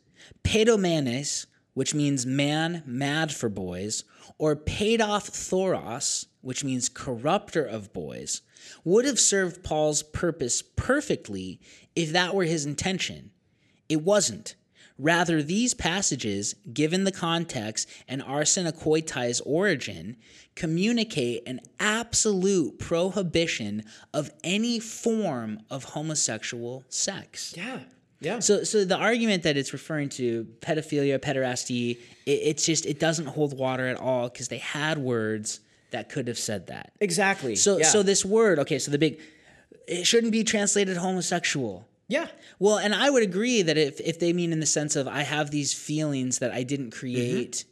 [0.43, 4.05] paidomanes, which means man mad for boys,
[4.39, 8.43] or paidophthoros, which means corrupter of boys,
[8.85, 11.61] would have served Paul's purpose perfectly
[11.95, 13.30] if that were his intention.
[13.88, 14.55] It wasn't.
[14.99, 20.16] Rather, these passages, given the context and arsenokoitai's origin,
[20.55, 27.55] communicate an absolute prohibition of any form of homosexual sex.
[27.57, 27.80] yeah,
[28.20, 28.38] yeah.
[28.38, 33.26] So, so the argument that it's referring to pedophilia, pederasty, it, it's just it doesn't
[33.26, 36.93] hold water at all because they had words that could have said that.
[37.01, 37.55] exactly.
[37.55, 37.86] So, yeah.
[37.86, 39.20] so this word, okay, so the big,
[39.87, 41.87] it shouldn't be translated homosexual.
[42.09, 42.28] yeah.
[42.59, 45.22] Well, and I would agree that if if they mean in the sense of I
[45.22, 46.99] have these feelings that I didn't Mm-hmm.
[47.01, 47.64] create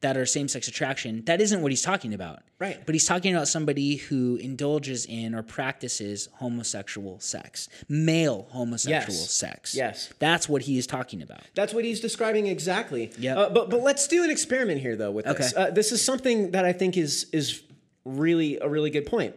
[0.00, 2.38] that are same sex attraction, that isn't what he's talking about.
[2.60, 2.78] Right.
[2.86, 9.30] But he's talking about somebody who indulges in or practices homosexual sex, male homosexual Yes.
[9.30, 9.74] sex.
[9.74, 10.12] Yes.
[10.20, 11.42] That's what he is talking about.
[11.56, 13.10] That's what he's describing exactly.
[13.18, 13.36] Yeah.
[13.38, 15.52] Uh, but but let's do an experiment here though with this.
[15.52, 15.62] Okay.
[15.62, 17.62] Uh, this is something that I think is is
[18.04, 19.34] really a really good point.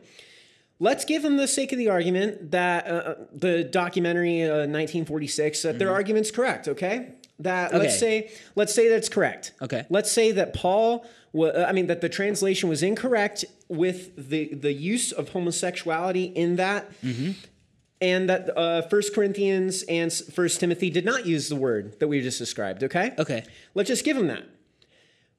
[0.81, 5.77] Let's give them the sake of the argument that uh, the documentary uh, 1946 that
[5.79, 6.67] their argument's correct.
[6.67, 7.13] Okay.
[7.39, 7.99] That let's Mm-hmm.
[7.99, 9.53] Say let's say that's correct.
[9.61, 9.85] Okay.
[9.89, 11.05] Let's say that Paul.
[11.33, 16.25] wa- uh, I mean that the translation was incorrect with the the use of homosexuality
[16.43, 17.31] in that Mm-hmm.
[18.01, 22.21] and that uh, 1 Corinthians and 1 Timothy did not use the word that we
[22.21, 23.13] just described, okay?
[23.19, 23.43] Okay.
[23.75, 24.45] Let's just give them that.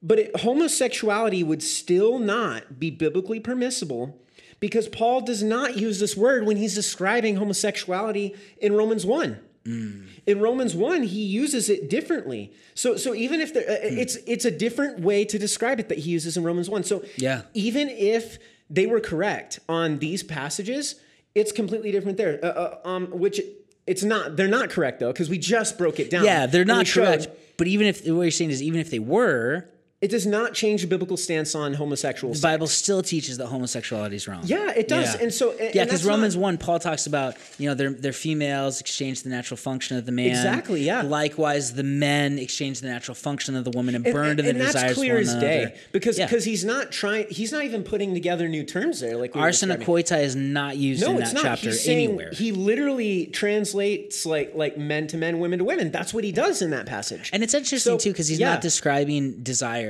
[0.04, 4.20] But it, homosexuality would still not be biblically permissible
[4.62, 9.40] because Paul does not use this word when he's describing homosexuality in Romans 1.
[9.64, 12.52] In Romans 1, he uses it differently.
[12.74, 15.98] So so even if there, uh, it's it's a different way to describe it that
[15.98, 16.84] he uses in Romans 1.
[16.84, 17.42] So Yeah.
[17.54, 18.38] even if
[18.70, 20.94] they were correct on these passages,
[21.34, 22.38] it's completely different there.
[22.42, 23.40] Uh, uh, um, which
[23.86, 24.36] it's not.
[24.36, 26.24] They're not correct though, because we just broke it down.
[26.24, 27.28] Yeah, they're not showed correct.
[27.56, 29.68] But even if what you're saying is even if they were,
[30.02, 32.32] It does not change the biblical stance on homosexual.
[32.32, 32.42] the sex.
[32.42, 34.42] Bible still teaches that homosexuality is wrong.
[34.44, 35.14] Yeah, it does.
[35.14, 35.22] Yeah.
[35.22, 37.92] And so- and- yeah, because that's not- Romans one, Paul talks about you know they're
[37.92, 40.26] they're females exchange the natural function of the man.
[40.30, 41.02] Exactly, yeah.
[41.02, 44.50] Likewise, the men exchange the natural function of the woman and, And, burn to the
[44.50, 45.74] and the that's clear as day another.
[45.92, 46.26] because Yeah.
[46.26, 47.26] because he's not trying.
[47.30, 49.16] He's not even putting together new terms there.
[49.16, 49.40] Like we
[49.76, 50.24] describing.
[50.24, 51.42] is not used No, in it's that not.
[51.44, 52.30] chapter He's saying anywhere.
[52.32, 55.90] he literally translates like like men to men, women to women.
[55.92, 57.30] That's what he does in that passage.
[57.32, 58.50] and it's interesting So, too because he's yeah.
[58.54, 59.42] not describing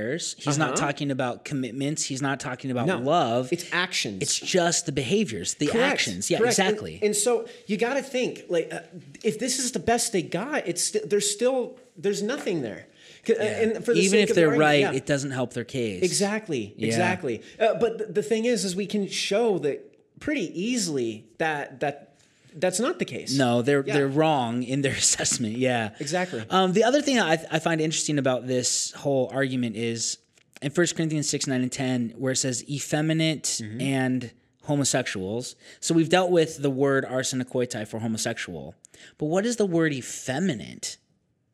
[0.03, 0.34] desires.
[0.38, 0.86] He's not Uh-huh.
[0.86, 2.05] talking about commitments.
[2.05, 3.53] He's not talking about No, love.
[3.53, 4.22] It's actions.
[4.22, 6.30] It's just the behaviors, the Correct, actions.
[6.30, 6.53] Yeah, correct.
[6.59, 6.98] Exactly.
[7.03, 8.80] And, so you got to think like uh,
[9.22, 12.86] if this is the best they got, it's st- there's still there's nothing there.
[13.28, 14.92] uh, And for the Even if they're right, yeah.
[14.92, 16.03] it doesn't help their case.
[16.03, 16.74] Exactly.
[16.76, 16.86] Yeah.
[16.88, 17.42] Exactly.
[17.61, 19.78] Uh, but th- the thing is, is we can show that
[20.20, 22.12] pretty easily that that
[22.55, 23.36] that's not the case.
[23.36, 23.94] No, they're Yeah.
[23.94, 25.57] they're wrong in their assessment.
[25.59, 26.44] Yeah, Exactly.
[26.50, 30.18] Um, the other thing I, I find interesting about this whole argument is
[30.61, 33.80] in 1 Corinthians six nine and ten, where it says effeminate Mm-hmm.
[33.80, 34.30] and
[34.64, 35.57] homosexuals.
[35.80, 38.74] So we've dealt with the word arsenokoitai for homosexual.
[39.18, 40.98] But what is the word effeminate?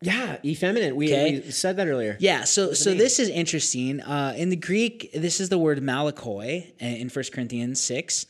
[0.00, 0.94] Yeah, effeminate.
[0.94, 1.40] We, Okay.
[1.40, 2.16] we said that earlier.
[2.20, 4.00] Yeah, so so this is interesting.
[4.00, 8.26] Uh, in the Greek, this is the word malakoi in 1 Corinthians 6.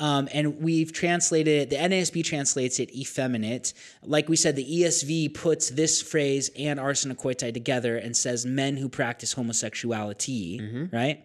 [0.00, 3.74] Um, and we've translated it, the NASB translates it effeminate.
[4.02, 8.88] Like we said, the ESV puts this phrase and arsenokoitai together and says men who
[8.88, 11.24] practice homosexuality, right?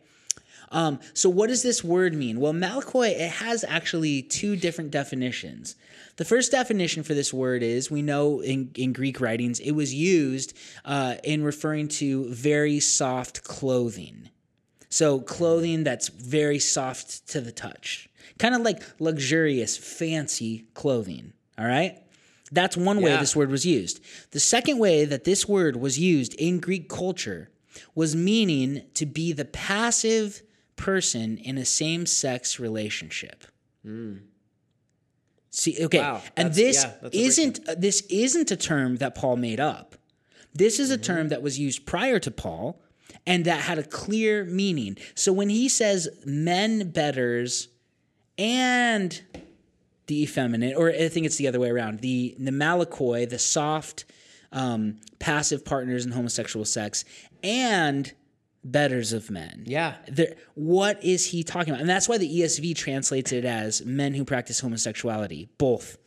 [0.72, 2.40] Um, so what does this word mean?
[2.40, 5.76] Well, malakoi, it has actually two different definitions.
[6.18, 9.94] The first definition for this word is we know in, in Greek writings it was
[9.94, 14.30] used uh, in referring to very soft clothing.
[14.90, 18.08] So clothing that's very soft to the touch,
[18.40, 21.34] kind of like luxurious, fancy clothing.
[21.58, 21.98] All right.
[22.52, 23.20] That's one way Yeah.
[23.20, 24.00] this word was used.
[24.32, 27.50] The second way that this word was used in Greek culture
[27.96, 30.42] was meaning to be the passive
[30.76, 33.46] person in a same sex relationship.
[35.52, 37.22] See, okay, Wow, and this yeah, that's a breakdown.
[37.22, 39.96] isn't this isn't a term that Paul made up.
[40.54, 41.04] This is a Mm-hmm.
[41.04, 42.82] term that was used prior to Paul
[43.26, 44.98] and that had a clear meaning.
[45.16, 47.70] So when he says men bedders
[48.38, 49.22] and
[50.08, 54.06] the effeminate, or I think it's the other way around, the the malakoi, the soft,
[54.52, 57.06] um, passive partners in homosexual sex,
[57.44, 58.14] and
[58.64, 59.64] bedders of men.
[59.66, 59.96] Yeah.
[60.08, 61.82] There, what is he talking about?
[61.82, 65.98] And that's why the ESV translates it as men who practice homosexuality, both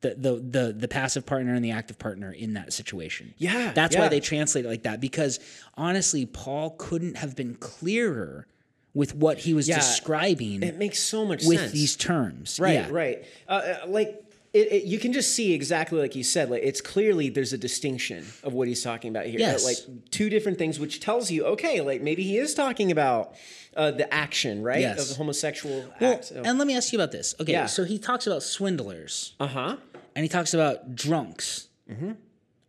[0.00, 3.34] the the the, the passive partner and the active partner in that situation.
[3.38, 5.40] Yeah, That's why they translate it like that because
[5.74, 8.46] honestly, Paul couldn't have been clearer
[8.94, 9.76] with what he was Yeah.
[9.76, 11.72] describing It makes so much with sense.
[11.72, 12.58] these terms.
[12.60, 12.88] Right, Yeah.
[12.90, 13.24] right.
[13.48, 16.50] Uh, uh, like it, it, you can just see exactly like you said.
[16.50, 19.38] Like it's clearly there's a distinction of what he's talking about here.
[19.38, 19.64] Yes.
[19.64, 23.34] Like two different things, which tells you, okay, like maybe he is talking about
[23.76, 24.98] uh, the action, right, Yes.
[25.02, 26.32] of the homosexual Well, act.
[26.32, 27.36] and let me ask you about this.
[27.40, 27.66] Okay, Yeah.
[27.66, 29.76] so he talks about swindlers Uh huh.
[30.16, 31.68] and he talks about drunks.
[31.88, 32.12] Mm-hmm.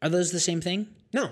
[0.04, 0.86] Are those the same thing?
[1.12, 1.32] No.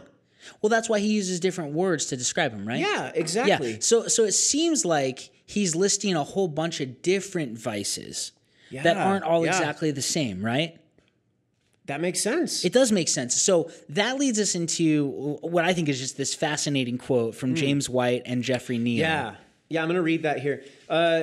[0.61, 2.79] Well, that's why he uses different words to describe him, right?
[2.79, 3.11] Yeah.
[3.13, 3.73] exactly.
[3.73, 3.77] Yeah.
[3.81, 8.31] So so it seems like he's listing a whole bunch of different vices
[8.71, 9.51] that aren't all yeah.
[9.51, 10.77] exactly the same, right?
[11.89, 12.63] That makes sense.
[12.63, 13.33] It does make sense.
[13.33, 17.89] So that leads us into what I think is just this fascinating quote from James
[17.89, 18.97] White and Jeffrey Niell.
[18.97, 19.35] Yeah.
[19.69, 20.63] Yeah, I'm going to read that here.
[20.87, 21.21] Uh,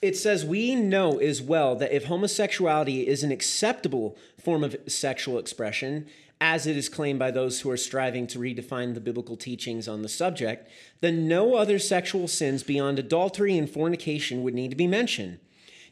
[0.00, 5.38] it says, We know as well that if homosexuality is an acceptable form of sexual
[5.38, 6.06] expression,
[6.44, 10.02] as it is claimed by those who are striving to redefine the biblical teachings on
[10.02, 10.68] the subject,
[11.00, 15.38] then no other sexual sins beyond adultery and fornication would need to be mentioned.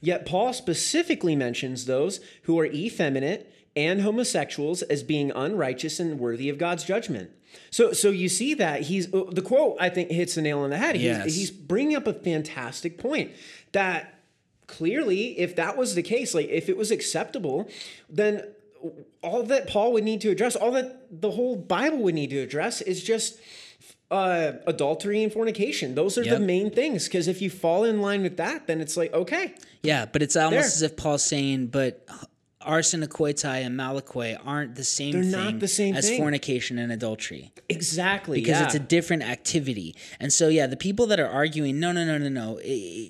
[0.01, 6.49] Yet Paul specifically mentions those who are effeminate and homosexuals as being unrighteous and worthy
[6.49, 7.31] of God's judgment.
[7.71, 9.77] So, so you see that he's uh, the quote.
[9.79, 10.97] I think hits the nail on the head.
[10.97, 11.35] He's, Yes.
[11.37, 13.31] he's bringing up a fantastic point
[13.71, 14.19] that
[14.67, 17.69] clearly, if that was the case, like if it was acceptable,
[18.09, 18.43] then
[19.23, 22.39] all that Paul would need to address, all that the whole Bible would need to
[22.39, 23.39] address, is just
[24.11, 25.95] uh, adultery and fornication.
[25.95, 26.39] Those are Yep.
[26.39, 27.05] the main things.
[27.05, 30.37] Because if you fall in line with that, then it's like okay, Yeah, but it's
[30.37, 30.61] almost There.
[30.65, 32.05] as if Paul's saying, but
[32.67, 36.19] arsenokoitai and malakoi aren't the same They're thing not the same as thing.
[36.19, 37.53] fornication and adultery.
[37.69, 38.67] exactly because yeah.
[38.67, 39.95] it's a different activity.
[40.19, 42.61] And so, yeah, the people that are arguing, no, no, no, no, no,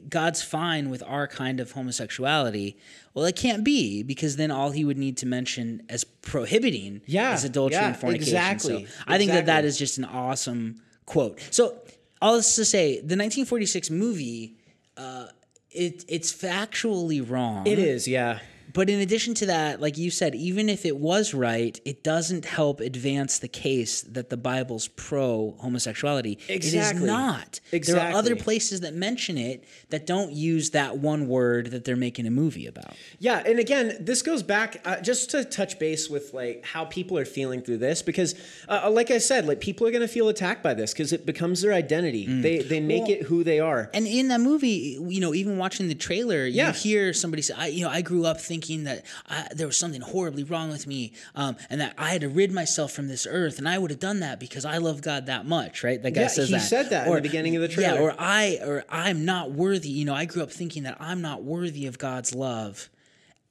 [0.08, 2.76] God's fine with our kind of homosexuality.
[3.14, 7.34] Well, it can't be because then all he would need to mention as prohibiting Yeah,
[7.34, 8.28] is adultery yeah, and fornication.
[8.34, 11.40] exactly, So I think that that is just an awesome quote.
[11.50, 11.76] So,
[12.22, 14.54] all this to say, the 1946 movie,
[14.96, 15.26] uh,
[15.70, 17.66] it it's factually wrong.
[17.66, 18.40] it is yeah.
[18.72, 22.44] But in addition to that, like you said, even if it was right, it doesn't
[22.44, 26.38] help advance the case that the Bible's pro homosexuality.
[26.48, 26.78] Exactly.
[26.78, 27.60] It is not.
[27.72, 28.02] Exactly.
[28.02, 31.96] There are other places that mention it that don't use that one word that they're
[31.96, 32.94] making a movie about.
[33.18, 37.18] Yeah, and again, this goes back uh, just to touch base with like how people
[37.18, 38.34] are feeling through this because,
[38.68, 41.26] uh, like I said, like people are going to feel attacked by this because it
[41.26, 42.26] becomes their identity.
[42.26, 43.90] They they make Well- it who they are.
[43.92, 47.66] And in that movie, you know, even watching the trailer, you hear somebody say, I,
[47.66, 51.12] you know, I grew up thinking that I, there was something horribly wrong with me
[51.34, 53.58] um, and that I had to rid myself from this earth.
[53.58, 56.02] And I would have done that because I love God that much, right?
[56.02, 56.60] That guy Yeah, says he that.
[56.60, 57.94] said that in the beginning of the trailer.
[57.96, 59.88] Yeah, or I, or I'm not worthy.
[59.88, 62.88] You know, I grew up thinking that I'm not worthy of God's love.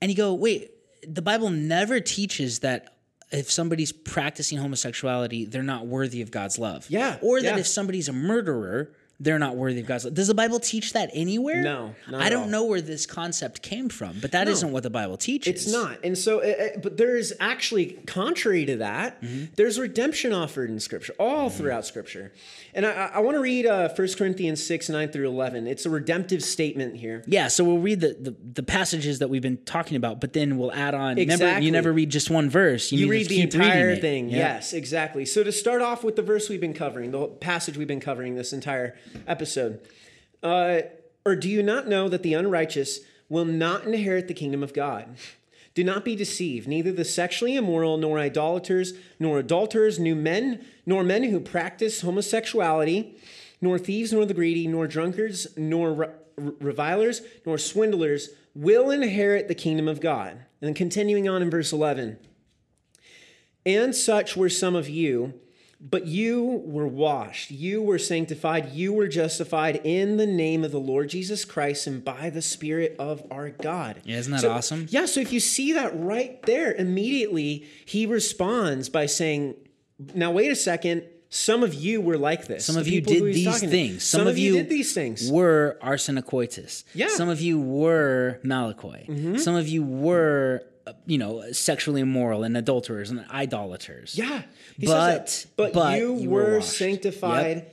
[0.02, 0.72] And you go, wait,
[1.08, 2.96] the Bible never teaches that
[3.32, 6.86] if somebody's practicing homosexuality, they're not worthy of God's love.
[6.90, 7.60] Yeah, Or that yeah.
[7.60, 8.92] if somebody's a murderer,
[9.22, 10.14] they're not worthy of God's love.
[10.14, 11.62] Does the Bible teach that anywhere?
[11.62, 12.50] No, not I don't all.
[12.50, 15.66] know where this concept came from, but that not what the Bible teaches.
[15.66, 15.98] It's not.
[16.04, 16.44] And so, uh,
[16.76, 19.46] uh, but there is actually, contrary to that, Mm-hmm.
[19.56, 22.32] there's redemption offered in Scripture, all throughout Scripture.
[22.74, 25.68] And I, I want to read uh, 1 Corinthians 6, 9 through 11.
[25.68, 27.24] It's a redemptive statement here.
[27.28, 30.58] Yeah, so we'll read the, the, the passages that we've been talking about, but then
[30.58, 31.16] we'll add on.
[31.16, 31.66] Remember, Exactly.
[31.66, 32.92] you never read just one verse.
[32.92, 34.30] You, You need read the entire thing.
[34.30, 34.38] Yeah.
[34.38, 35.26] Yes, exactly.
[35.26, 38.36] So to start off with the verse we've been covering, the passage we've been covering
[38.36, 38.96] this entire
[39.28, 39.82] episode.
[40.42, 40.82] Uh,
[41.26, 45.16] or do you not know that the unrighteous will not inherit the kingdom of God?
[45.76, 46.68] Do not be deceived.
[46.68, 53.16] Neither the sexually immoral, nor idolaters, nor adulterers, nor men, nor men who practice homosexuality,
[53.62, 59.56] nor thieves, nor the greedy, nor drunkards, nor re- revilers, nor swindlers will inherit the
[59.56, 60.32] kingdom of God.
[60.32, 62.18] And then continuing on in verse 11.
[63.66, 65.40] And such were some of you,
[65.82, 70.80] but you were washed, you were sanctified, you were justified in the name of the
[70.80, 74.02] Lord Jesus Christ and by the Spirit of our God.
[74.04, 74.88] Yeah, isn't that So- awesome?
[74.90, 79.56] Yeah, so if you see that right there, immediately he responds by saying,
[80.14, 81.04] Now, wait a second.
[81.32, 82.66] Some of you were like this.
[82.66, 84.04] Some The of you did these things.
[84.04, 85.30] Some, of you did these things.
[85.32, 86.84] Were arsenokoitai.
[86.96, 87.08] Yeah.
[87.10, 89.08] Some of you were malakoi.
[89.08, 89.38] Mm-hmm.
[89.38, 94.18] Some of you were, Uh, you know, sexually immoral and adulterers and idolaters.
[94.18, 94.42] Yeah.
[94.78, 95.52] He But- says that.
[95.56, 97.68] but, but you, you were were, sanctified.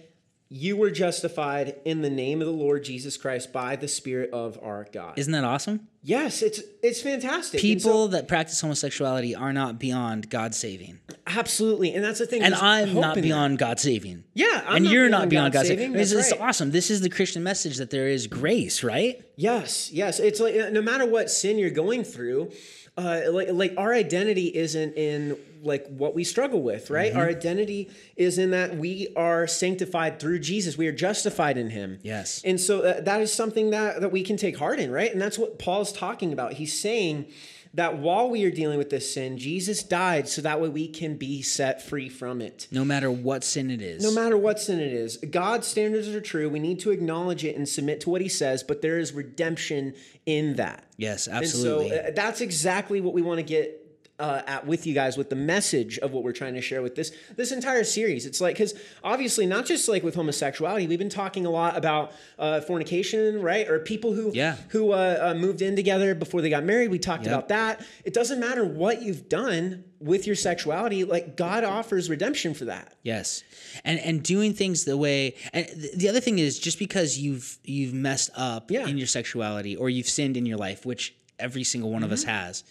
[0.49, 4.61] You were justified in the name of the Lord Jesus Christ by the Spirit of
[4.63, 5.19] our God.
[5.19, 5.89] Isn't that awesome?
[6.03, 7.55] yes, it's it's fantastic.
[7.65, 11.01] And so- People that practice homosexuality are not beyond God saving.
[11.27, 12.43] absolutely, and that's the thing.
[12.43, 14.23] And I'm not beyond God saving.
[14.35, 15.87] Yeah, I'm and not you're beyond not beyond God God saving.
[15.89, 16.49] saving, It's, that's it's right.
[16.49, 16.71] awesome.
[16.71, 19.21] This is the Christian message that there is grace, right?
[19.35, 20.21] Yes, yes.
[20.21, 22.53] It's like uh, no matter what sin you're going through,
[22.97, 27.11] uh, like like our identity isn't in like what we struggle with, right?
[27.11, 27.21] Mm-hmm.
[27.21, 30.79] Our identity is in that we are sanctified through Jesus.
[30.79, 31.99] We are justified in Him.
[32.03, 32.41] Yes.
[32.45, 35.13] And so uh, that is something that, that we can take heart in, right?
[35.13, 36.55] And that's what Paul's talking about.
[36.55, 37.27] He's saying
[37.77, 41.17] that while we are dealing with this sin, Jesus died so that way we can
[41.17, 42.67] be set free from it.
[42.71, 44.03] No matter what sin it is.
[44.03, 46.49] No matter what sin it is, God's standards are true.
[46.49, 49.95] We need to acknowledge it and submit to what he says, but there is redemption
[50.25, 50.85] in that.
[50.97, 51.91] yes, And absolutely.
[51.91, 53.86] so uh, that's exactly what we want to get
[54.19, 56.95] uh, at with you guys with the message of what we're trying to share with
[56.95, 58.25] this this entire series.
[58.27, 58.73] It's like because
[59.05, 63.69] obviously not just like with homosexuality, we've been talking a lot about uh, fornication, right?
[63.69, 64.57] Or people who Yeah.
[64.71, 66.91] who uh, uh, moved in together before they got married.
[66.91, 67.33] We talked Yep.
[67.33, 67.85] about that.
[68.05, 71.05] It doesn't matter what you've done with your sexuality.
[71.05, 72.95] Like God offers redemption for that.
[73.03, 73.43] Yes,
[73.85, 75.35] and and doing things the way.
[75.53, 78.87] And th- the other thing is, just because you've you've messed up Yeah.
[78.87, 82.23] in your sexuality or you've sinned in your life, which every single one of us
[82.25, 82.31] Mm-hmm.
[82.31, 82.65] has,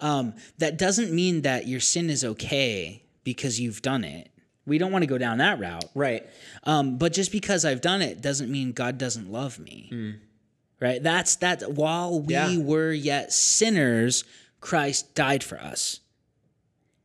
[0.00, 4.30] um, that doesn't mean that your sin is okay because you've done it.
[4.66, 6.24] We don't want to go down that route, Right.
[6.64, 10.16] um, but just because I've done it doesn't mean God doesn't love me.
[10.80, 11.02] Right?
[11.02, 11.72] That's that.
[11.74, 12.34] While we.
[12.34, 12.56] Yeah.
[12.58, 14.24] were yet sinners,
[14.60, 16.00] Christ died for us.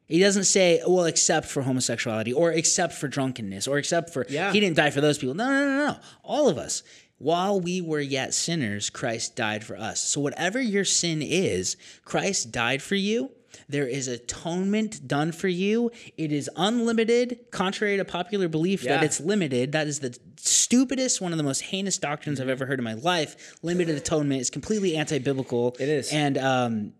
[0.08, 4.54] He doesn't say, well, except for homosexuality or except for drunkenness or except for, Yeah.
[4.54, 5.34] he didn't die for those people.
[5.34, 5.98] No, no, no, no.
[6.24, 6.84] All of us.
[7.18, 10.04] While we were yet sinners, Christ died for us.
[10.04, 13.32] So, whatever your sin is, Christ died for you.
[13.70, 15.92] There is atonement done for you.
[16.18, 19.72] It is unlimited, contrary to popular belief that it's limited.
[19.72, 22.94] That is the stupidest, one of the most heinous doctrines I've ever heard in my
[22.94, 23.58] life.
[23.62, 25.76] Limited atonement is completely anti biblical.
[25.80, 26.12] It is.
[26.12, 26.94] And, um,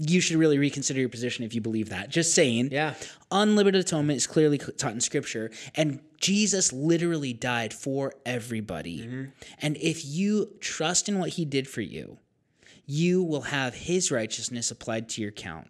[0.00, 2.08] you should really reconsider your position if you believe that.
[2.08, 2.70] Just saying.
[2.72, 2.94] Yeah.
[3.30, 5.50] Unlimited atonement is clearly taught in scripture.
[5.74, 9.00] And Jesus literally died for everybody.
[9.00, 9.24] Mm-hmm.
[9.60, 12.18] And if you trust in what he did for you,
[12.86, 15.68] you will have his righteousness applied to your count.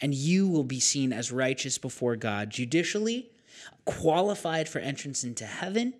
[0.00, 3.30] And you will be seen as righteous before God judicially,
[3.84, 5.94] qualified for entrance into heaven,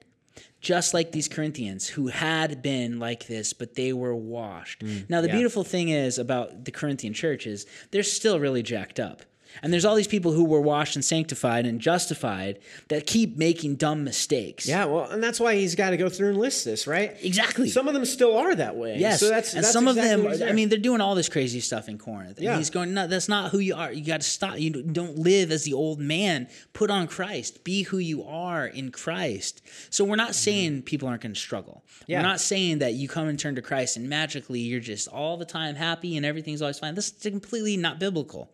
[0.60, 4.84] just like these Corinthians who had been like this, but they were washed.
[4.84, 5.34] Mm, now, the yeah.
[5.34, 9.22] beautiful thing is about the Corinthian church is they're still really jacked up.
[9.62, 13.76] And there's all these people who were washed and sanctified and justified that keep making
[13.76, 14.66] dumb mistakes.
[14.66, 14.84] Yeah.
[14.86, 17.16] Well, and that's why he's got to go through and list this, right?
[17.22, 17.68] Exactly.
[17.68, 18.98] Some of them still are that way.
[18.98, 20.48] Yes, So that's and that's some exactly of them.
[20.48, 22.36] I mean, they're doing all this crazy stuff in Corinth.
[22.36, 22.56] And Yeah.
[22.56, 23.92] he's going, no, that's not who you are.
[23.92, 24.58] You got to stop.
[24.58, 26.48] You don't live as the old man.
[26.72, 27.64] Put on Christ.
[27.64, 29.62] Be who you are in Christ.
[29.90, 31.84] So we're not saying people aren't going to struggle.
[32.06, 32.20] Yeah.
[32.20, 35.36] We're not saying that you come and turn to Christ and magically you're just all
[35.36, 36.94] the time happy and everything's always fine.
[36.94, 38.50] This is completely not biblical.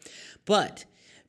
[0.47, 0.86] But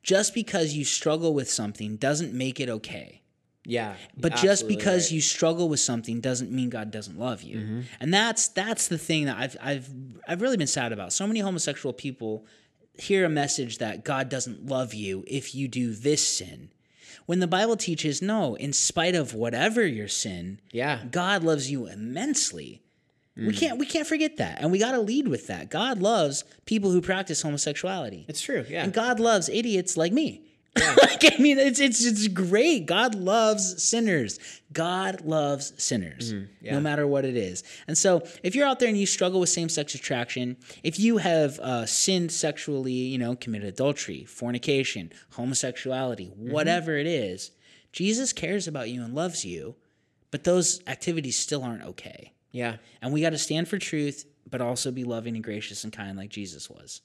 [0.07, 3.21] just because you struggle with something doesn't make it okay.
[3.65, 3.95] yeah.
[4.15, 5.11] But just because right.
[5.11, 7.57] you struggle with something doesn't mean God doesn't love you.
[7.57, 7.81] Mm-hmm.
[7.99, 9.89] And that's that's the thing that I've I've
[10.27, 11.11] I've really been sad about.
[11.11, 12.45] So many homosexual people
[12.97, 16.71] hear a message that God doesn't love you if you do this sin.
[17.25, 21.03] When the Bible teaches, no, in spite of whatever your sin, Yeah.
[21.11, 22.81] God loves you immensely.
[23.37, 23.57] We mm.
[23.57, 24.61] can't we can't forget that.
[24.61, 25.69] And we got to lead with that.
[25.69, 28.25] God loves people who practice homosexuality.
[28.27, 28.65] It's true.
[28.67, 28.83] Yeah.
[28.83, 30.43] And God loves idiots like me.
[31.01, 32.85] like, I mean, it's it's it's great.
[32.85, 34.39] God loves sinners.
[34.73, 37.63] God loves sinners, mm, no matter what it is.
[37.87, 41.57] And so, if you're out there and you struggle with same-sex attraction, if you have
[41.59, 46.51] uh, sinned sexually, you know, committed adultery, fornication, homosexuality, mm-hmm.
[46.51, 47.51] whatever it is,
[47.91, 49.75] Jesus cares about you and loves you.
[50.29, 52.33] But those activities still aren't okay.
[52.51, 52.77] Yeah.
[53.01, 56.17] And we got to stand for truth, but also be loving and gracious and kind
[56.17, 57.01] like Jesus was.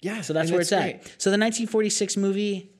[0.00, 0.20] Yeah.
[0.20, 0.96] So that's where it's great.
[0.96, 1.04] at.
[1.18, 2.70] So the 1946 movie,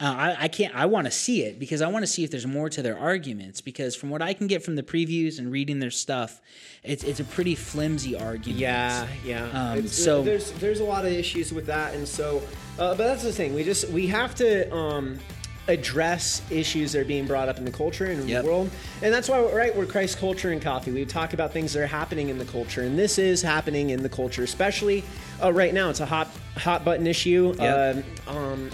[0.00, 0.74] uh, I, I can't.
[0.74, 2.98] I want to see it because I want to see if there's more to their
[2.98, 3.60] arguments.
[3.60, 6.40] Because from what I can get from the previews and reading their stuff,
[6.82, 8.58] it's it's a pretty flimsy argument.
[8.60, 9.72] Yeah, yeah.
[9.72, 12.42] Um, so- there's there's a lot of issues with that, and so,
[12.78, 13.54] uh, but that's the thing.
[13.54, 15.20] We just we have to um,
[15.68, 18.42] address issues that are being brought up in the culture and in Yep.
[18.42, 18.70] the world,
[19.02, 20.90] and that's why right we're Christ Culture and Coffee.
[20.90, 24.02] We talk about things that are happening in the culture, and this is happening in
[24.02, 25.04] the culture, especially
[25.42, 25.90] uh, right now.
[25.90, 27.54] It's a hot hot button issue.
[27.58, 28.04] Yep.
[28.28, 28.70] Um, um,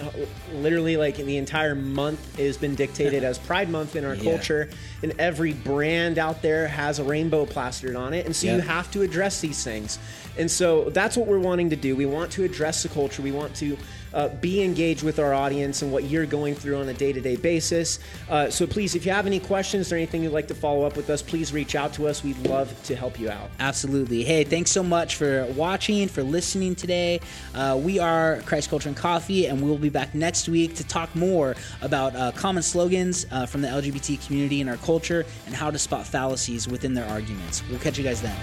[0.54, 4.24] literally, like the entire month has been dictated as Pride Month in our Yeah.
[4.24, 4.68] culture,
[5.02, 8.90] and every brand out there has a rainbow plastered on it, and so you have
[8.92, 9.98] to address these things.
[10.38, 11.94] And so that's what we're wanting to do.
[11.96, 13.20] We want to address the culture.
[13.20, 13.76] We want to
[14.14, 17.20] uh, be engaged with our audience and what you're going through on a day to
[17.20, 17.98] day basis.
[18.28, 20.96] Uh, so please, if you have any questions or anything you'd like to follow up
[20.96, 22.24] with us, please reach out to us.
[22.24, 23.50] We'd love to help you out.
[23.58, 24.24] Absolutely.
[24.24, 27.20] Hey, thanks so much for watching, for listening today.
[27.54, 31.14] Uh, we are Christ Culture and Coffee, and we'll be back next week to talk
[31.14, 35.70] more about uh, common slogans uh, from the LGBT community in our culture and how
[35.70, 37.62] to spot fallacies within their arguments.
[37.68, 38.36] We'll catch you guys then.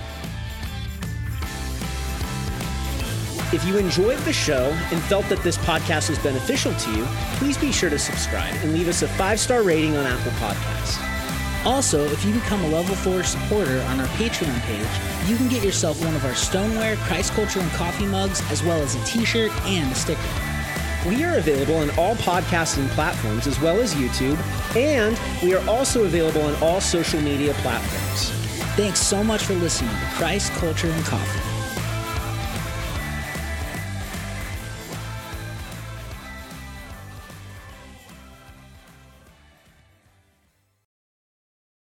[3.54, 7.06] If you enjoyed the show and felt that this podcast was beneficial to you,
[7.38, 11.02] please be sure to subscribe and leave us a five star rating on Apple Podcasts.
[11.66, 15.64] Also, if you become a level 4 supporter on our Patreon page, you can get
[15.64, 19.24] yourself one of our stoneware, Christ Culture and Coffee mugs, as well as a t
[19.24, 20.22] shirt and a sticker.
[21.08, 24.38] We are available on all podcasting platforms as well as YouTube,
[24.76, 28.30] and we are also available on all social media platforms.
[28.76, 31.57] Thanks so much for listening to Christ Culture and Coffee.